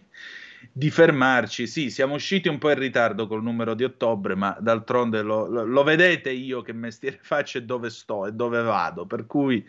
di 0.71 0.89
fermarci. 0.91 1.65
Sì, 1.65 1.89
siamo 1.89 2.15
usciti 2.15 2.47
un 2.47 2.59
po' 2.59 2.69
in 2.69 2.77
ritardo 2.77 3.27
col 3.27 3.41
numero 3.41 3.73
di 3.73 3.83
ottobre, 3.83 4.35
ma 4.35 4.55
d'altronde 4.59 5.21
lo, 5.21 5.47
lo, 5.47 5.65
lo 5.65 5.83
vedete 5.83 6.29
io 6.29 6.61
che 6.61 6.73
mestiere 6.73 7.17
faccio 7.23 7.57
e 7.57 7.63
dove 7.63 7.89
sto 7.89 8.27
e 8.27 8.31
dove 8.33 8.61
vado, 8.61 9.05
per 9.05 9.25
cui 9.25 9.67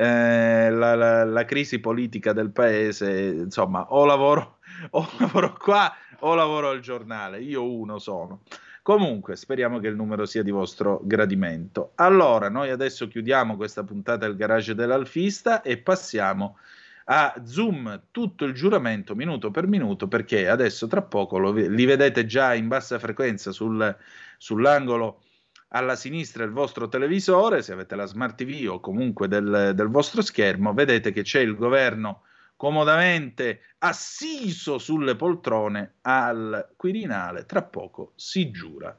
eh, 0.00 0.70
la, 0.70 0.94
la, 0.94 1.24
la, 1.24 1.44
crisi 1.44 1.80
politica 1.80 2.32
del 2.32 2.50
paese, 2.50 3.10
insomma, 3.10 3.92
o 3.92 4.04
lavoro, 4.04 4.58
o 4.90 5.08
lavoro 5.18 5.52
qua 5.54 5.92
o 6.20 6.34
lavoro 6.34 6.68
al 6.68 6.78
giornale, 6.78 7.40
io 7.40 7.68
uno 7.68 7.98
sono. 7.98 8.42
Comunque, 8.82 9.34
speriamo 9.34 9.80
che 9.80 9.88
il 9.88 9.96
numero 9.96 10.24
sia 10.24 10.44
di 10.44 10.52
vostro 10.52 11.00
gradimento. 11.02 11.92
Allora, 11.96 12.48
noi 12.48 12.70
adesso 12.70 13.08
chiudiamo 13.08 13.56
questa 13.56 13.82
puntata 13.82 14.24
del 14.24 14.36
garage 14.36 14.74
dell'Alfista 14.74 15.62
e 15.62 15.78
passiamo 15.78 16.58
a 17.06 17.34
Zoom 17.44 18.02
tutto 18.12 18.44
il 18.44 18.54
giuramento 18.54 19.16
minuto 19.16 19.50
per 19.50 19.66
minuto 19.66 20.06
perché 20.08 20.48
adesso 20.48 20.86
tra 20.86 21.02
poco 21.02 21.38
lo, 21.38 21.50
li 21.50 21.84
vedete 21.86 22.24
già 22.24 22.54
in 22.54 22.68
bassa 22.68 22.98
frequenza 22.98 23.50
sul, 23.50 23.96
sull'angolo 24.36 25.22
alla 25.68 25.96
sinistra 25.96 26.44
del 26.44 26.52
vostro 26.52 26.88
televisore, 26.88 27.62
se 27.62 27.72
avete 27.72 27.94
la 27.94 28.06
smart 28.06 28.36
TV 28.36 28.70
o 28.70 28.80
comunque 28.80 29.28
del, 29.28 29.72
del 29.74 29.88
vostro 29.88 30.22
schermo, 30.22 30.72
vedete 30.72 31.12
che 31.12 31.22
c'è 31.22 31.40
il 31.40 31.56
governo 31.56 32.22
comodamente 32.56 33.60
assiso 33.78 34.78
sulle 34.78 35.14
poltrone 35.14 35.96
al 36.02 36.72
Quirinale. 36.76 37.46
Tra 37.46 37.62
poco 37.62 38.12
si 38.16 38.50
giura. 38.50 38.96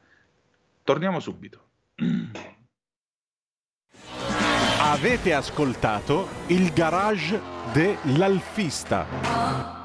Torniamo 0.83 1.19
subito. 1.19 1.67
Avete 4.79 5.33
ascoltato 5.33 6.27
il 6.47 6.71
garage 6.71 7.39
dell'alfista. 7.73 9.78